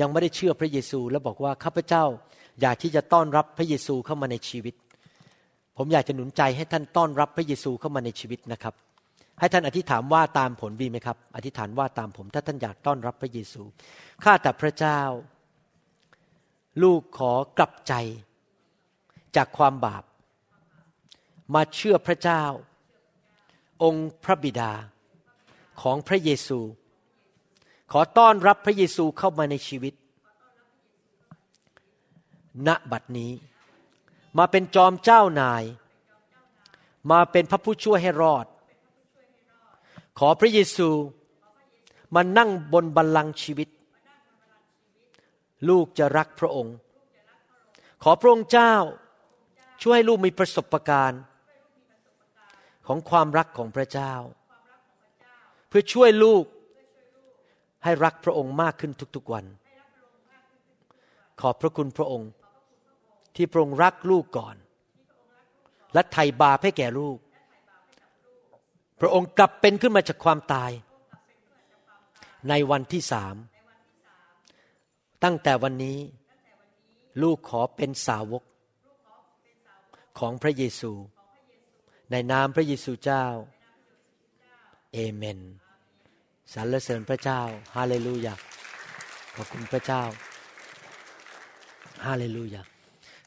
[0.00, 2.04] ยังไม่ได้เชื่อพระเยซู แล้วบอกว่าข้าพเจ้า
[2.60, 4.74] อยากที่จะต้อนรับพระเยซูเข้ามาในชีวิต
[5.76, 8.76] ผมอยากจะหนุนใจให้ท่านต้อนรับพระเยซูเข้ามาในชีวิตนะครับ
[9.40, 13.62] ให้ท่านอธิษฐานว่าตามผลดีไหมครับ อธิษฐานว่าตามผม ถ้าท่านอยากต้อนรับพระเยซู
[14.24, 15.00] ข้าแต่พระเจ้า
[16.82, 17.94] ลูกขอกลับใจ
[19.36, 20.04] จากความบาป
[21.54, 22.42] มาเชื่อพระเจ้า
[23.82, 24.72] องค์พระบิดา
[25.82, 26.58] ของพระเยซู
[27.92, 29.94] ขอต้อนรับพระเยซูเข้ามาในชีวิต
[32.66, 33.32] ณบัดนี้
[34.38, 35.62] มาเป็นจอมเจ้านาย
[37.12, 38.46] มาเป็นพระผู้ช่วยให้รอด
[40.22, 40.88] ขอพระเยซู
[42.14, 43.68] มานั่งบนบัลลังก์ชีวิต
[45.68, 46.74] ลูกจะรักพระองค์
[48.02, 48.74] ขอพระองค์เจ้า
[49.82, 51.22] ช่วยให้ลูกมีประสบการณ์
[52.86, 54.12] ของความรักของพระเจ้า
[55.68, 56.44] เพื่อช่วยลูก
[57.84, 59.44] ให้รักพระองค์มากขึ้นทุกๆวัน
[61.40, 62.30] ขอบพระคุณพระองค์
[63.36, 64.56] ที่พระองค์รักลูกก่อน
[65.94, 67.18] และไถ่บาปให้แก่ลูก
[69.00, 70.70] พระองค์กลับเป็นขึ้นมาจากความตาย
[72.48, 73.36] ในวันที่สาม
[75.24, 75.98] ตั้งแต่วันนี้
[77.22, 78.42] ลูกขอเป็นสาวก
[80.18, 80.92] ของพระเยซู
[82.10, 83.26] ในนามพระเยซูเจ้า
[84.92, 85.40] เอเมน
[86.54, 87.40] สรรเสริญพระเจ้า
[87.76, 88.34] ฮาเลลูยา
[89.34, 90.02] ขอบคุณพระเจ้า
[92.06, 92.62] ฮาเลลูยา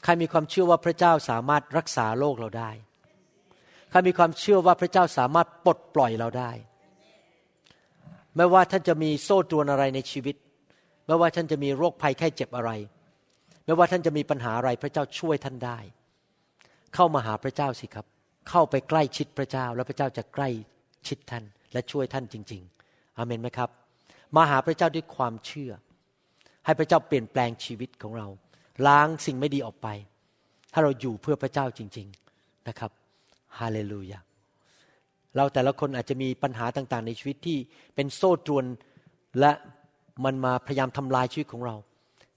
[0.03, 2.71] ใครมีความเชื่อว่าพระเจ้าสามารถรักษาโลกเราได้
[3.93, 6.51] ใครมีความเชื่อว่าพระเจ้าสามารถปลดปล่อยเราได้
[8.35, 10.35] ไม่ว่าท่านจะมีโซ่ตรวนอะไรในชีวิต
[11.07, 12.71] ไม่ว่าท่านจะมีโรคภัยไข้เจ็บอะไร
[13.65, 15.77] ไม่ว่าท่านจะมีปัญหาอะไรพระเจ้าช่วยท่านได้
[16.95, 18.05] เข้ามาหาพระเจ้าสิครับ
[18.49, 20.49] เข้าไปใกล้ชิดพระเจ้า แล้วพระเจ้าจะใกล้
[21.07, 23.69] ชิดท่านและช่วยท่านจริง ๆอเมนไหมครับ
[24.35, 25.71] มาหาพระเจ้าด้วยความเชื่อ
[26.65, 28.27] ให้พระเจ้าเปลี่ยนแปลงชีวิตของเรา
[28.87, 29.87] ล้างสิ่งไม่ดีออกไป
[30.73, 32.91] ถ้าเราอยู่เพื่อพระเจ้าจริง ๆนะครับ
[33.59, 34.19] ฮาเลลูยา
[35.35, 37.57] เราแต่ละคนอาจจะมีปัญหาต่างๆ ในชีวิตที่
[37.95, 38.65] เป็นโซ่ตรวน
[39.39, 39.51] และ
[40.25, 41.75] มันมาพยายามทำลายชีวิตของเรา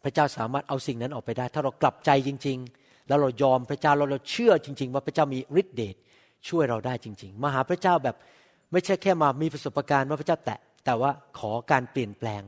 [0.03, 5.97] พระเจ้าสามารถเอาสิ่งนั้นออกไปได้ ถ้าเรากลับใจจริง ๆ แล้วเรายอมพระเจ้าเราเราเชื่อจริง ๆ ว่าพระเจ้ามีฤทธิเดช
[6.49, 8.17] ช่วยเราได้จริง ๆ มาหาพระเจ้าแบบ
[8.73, 12.43] ไม่ใช่แค่มามีประสบการณ์ว่าพระเจ้าแตะแต่ว่าขอการเปลี่ยนแปลง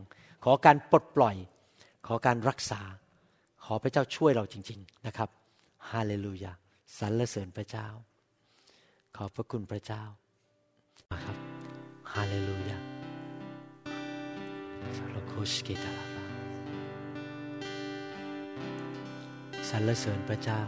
[0.44, 1.36] ขอการปลดปล่อย
[2.06, 2.80] ขอการรักษา
[3.64, 5.28] ขอพระเจ้าช่วยเราจริง ๆ นะครับ
[5.90, 6.52] ฮาเลลูยา
[6.98, 7.86] สรรเสริญพระเจ้า
[9.16, 10.02] ขอบพระคุณพระเจ้า
[11.24, 11.36] ครับ
[12.12, 12.78] ฮาเลลูยา
[14.96, 16.06] สารโคชเกตาลา
[19.68, 20.60] สรรเสริญพระเจ้า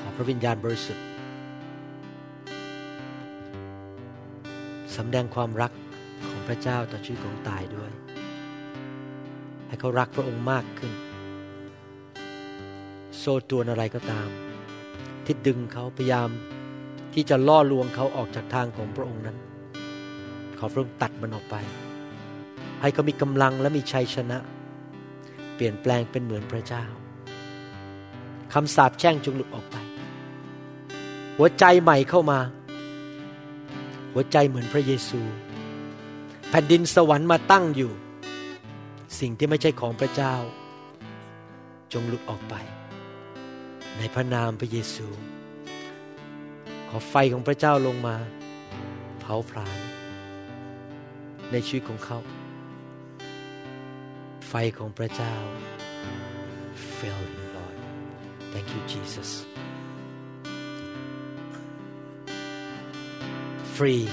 [0.00, 1.04] ขอพระวิญญาณบริสุทธิ์
[4.96, 5.72] สำแดงความรัก
[6.28, 7.90] ของพระเจ้าต่อชีวิตของตายด้วย
[9.66, 10.92] ให้เขารักพระองค์มากขึ้น
[13.26, 14.28] ซ่ตัวอะไรก็ตาม
[15.24, 16.30] ที่ดึงเขาพยายาม
[17.14, 19.36] ที่จะล่อลวงเขาออกจากทางของพระองค์นั้น
[20.58, 21.56] ขอพระองค์ตัดมันออกไป
[22.80, 24.38] ให้เขามีกำลังและมีชัยชนะ
[25.54, 26.84] เปลี่ยนแปลงเป็นเหมือนพระเจ้า
[28.52, 29.76] คำสาปแช่งจงหลุดออกไป
[31.36, 32.38] หัวใจใหม่เข้ามา
[34.12, 35.20] หัวใจเหมือนพระเยซู
[36.50, 37.92] แผ่นดินสวรรค์มาตั้งอยู่
[39.20, 40.34] สิ่งที่ไม่ใช่ของพระเจ้า
[41.92, 42.54] จงหลุดออกไป
[43.98, 45.06] ในพระนามพระเยซู
[46.88, 48.16] ขอไฟของพระเจ้าลงมา
[49.20, 49.78] เผาผลาญ
[51.52, 52.18] ในชีวิตของเขา
[54.48, 55.34] ไฟของพระเจ้า
[56.96, 57.78] fill him Lord
[58.52, 59.30] thank you Jesus
[63.76, 64.06] free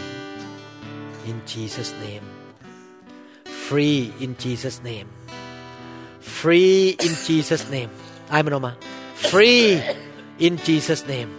[1.29, 2.25] in Jesus name
[3.65, 5.09] free in Jesus name
[6.37, 7.91] free in Jesus name
[8.29, 8.73] ไอ้มันออกมา
[9.31, 9.67] free
[10.45, 11.31] in Jesus name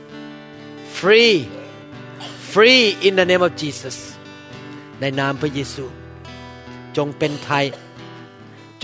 [0.99, 1.37] free
[2.53, 3.97] free in the name of Jesus
[5.01, 5.85] ในนามพระเยซู
[6.97, 7.65] จงเป็นไทย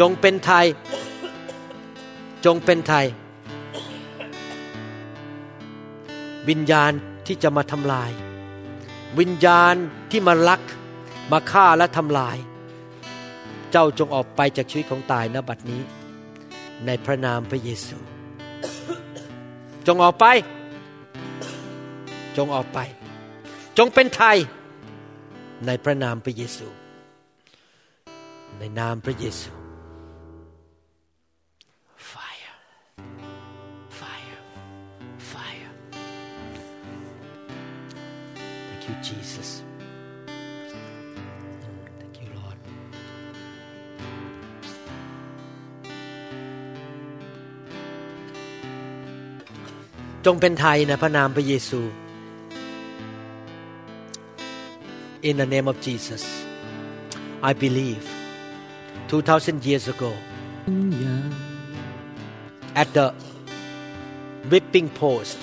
[0.01, 0.67] จงเป็นไทย
[2.45, 3.07] จงเป็นไทย
[6.49, 6.93] วิญญาณ
[7.27, 8.11] ที่จะมาทำลาย
[9.19, 9.75] วิญญาณ
[10.11, 10.61] ที่มาลัก
[11.33, 12.37] มาฆ่าและทำลาย
[13.71, 15.83] เจ้าจงออกไปจากชีวิตของตายณบัดนี้
[16.87, 17.99] ในพระนามพระเยซู
[19.93, 20.27] จงออกไป
[22.37, 22.79] จงออกไป
[23.79, 24.37] จงเป็นไทย
[25.67, 26.67] ในพระนามพระเยซู
[28.59, 29.53] ในนามพระเยซู
[32.13, 32.57] fire
[34.01, 34.41] fire
[35.33, 35.73] fire
[38.69, 39.51] thank you Jesus
[50.34, 51.82] งเป็นไทยในพระนามพระเยซู
[55.30, 56.24] in the name of Jesus
[57.50, 58.06] I believe
[59.08, 60.12] 2,000 years ago
[62.82, 63.08] at the
[64.52, 65.40] whipping post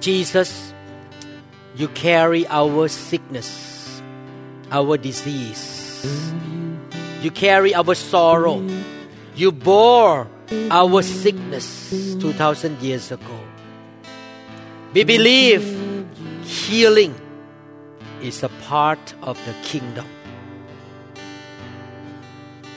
[0.00, 0.50] Jesus
[1.80, 3.48] you carry our sickness
[4.78, 5.64] our disease
[7.22, 8.58] you carry our sorrow
[9.34, 10.28] you bore
[10.71, 13.39] our sickness 2,000 years ago
[14.93, 15.63] we believe
[16.43, 17.13] healing
[18.21, 20.05] is a part of the kingdom.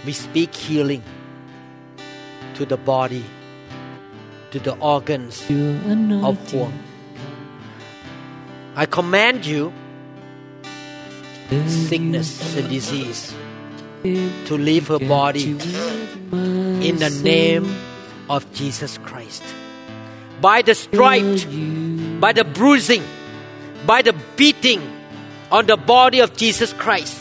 [0.05, 1.03] We speak healing
[2.55, 3.25] to the body,
[4.51, 6.75] to the organs of form.
[8.75, 9.73] I command you,
[11.67, 13.35] sickness and disease,
[14.03, 15.57] to leave her body
[16.83, 17.75] in the name
[18.29, 19.43] of Jesus Christ.
[20.41, 21.45] By the stripes,
[22.21, 23.03] by the bruising,
[23.87, 24.81] by the beating
[25.51, 27.17] on the body of Jesus Christ.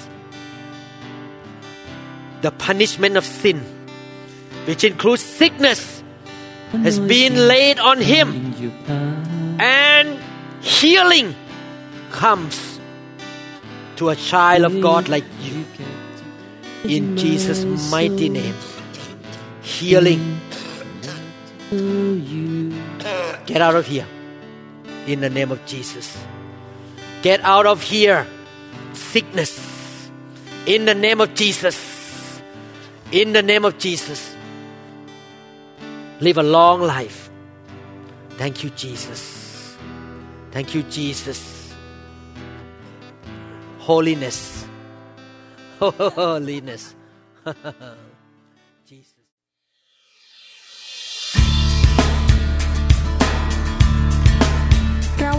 [2.41, 3.59] The punishment of sin,
[4.65, 6.03] which includes sickness,
[6.71, 8.53] has been laid on him,
[9.59, 10.19] and
[10.61, 11.35] healing
[12.11, 12.79] comes
[13.97, 15.65] to a child of God like you.
[16.85, 18.55] In Jesus' mighty name,
[19.69, 20.41] healing.
[23.45, 24.07] Get out of here.
[25.05, 26.17] In the name of Jesus.
[27.21, 28.25] Get out of here,
[28.93, 30.09] sickness.
[30.65, 32.41] In the name of Jesus.
[33.11, 34.35] In the name of Jesus.
[36.19, 37.29] Live a long life.
[38.37, 39.77] Thank you, Jesus.
[40.51, 41.73] Thank you, Jesus.
[43.79, 44.65] Holiness.
[45.79, 46.95] Holiness.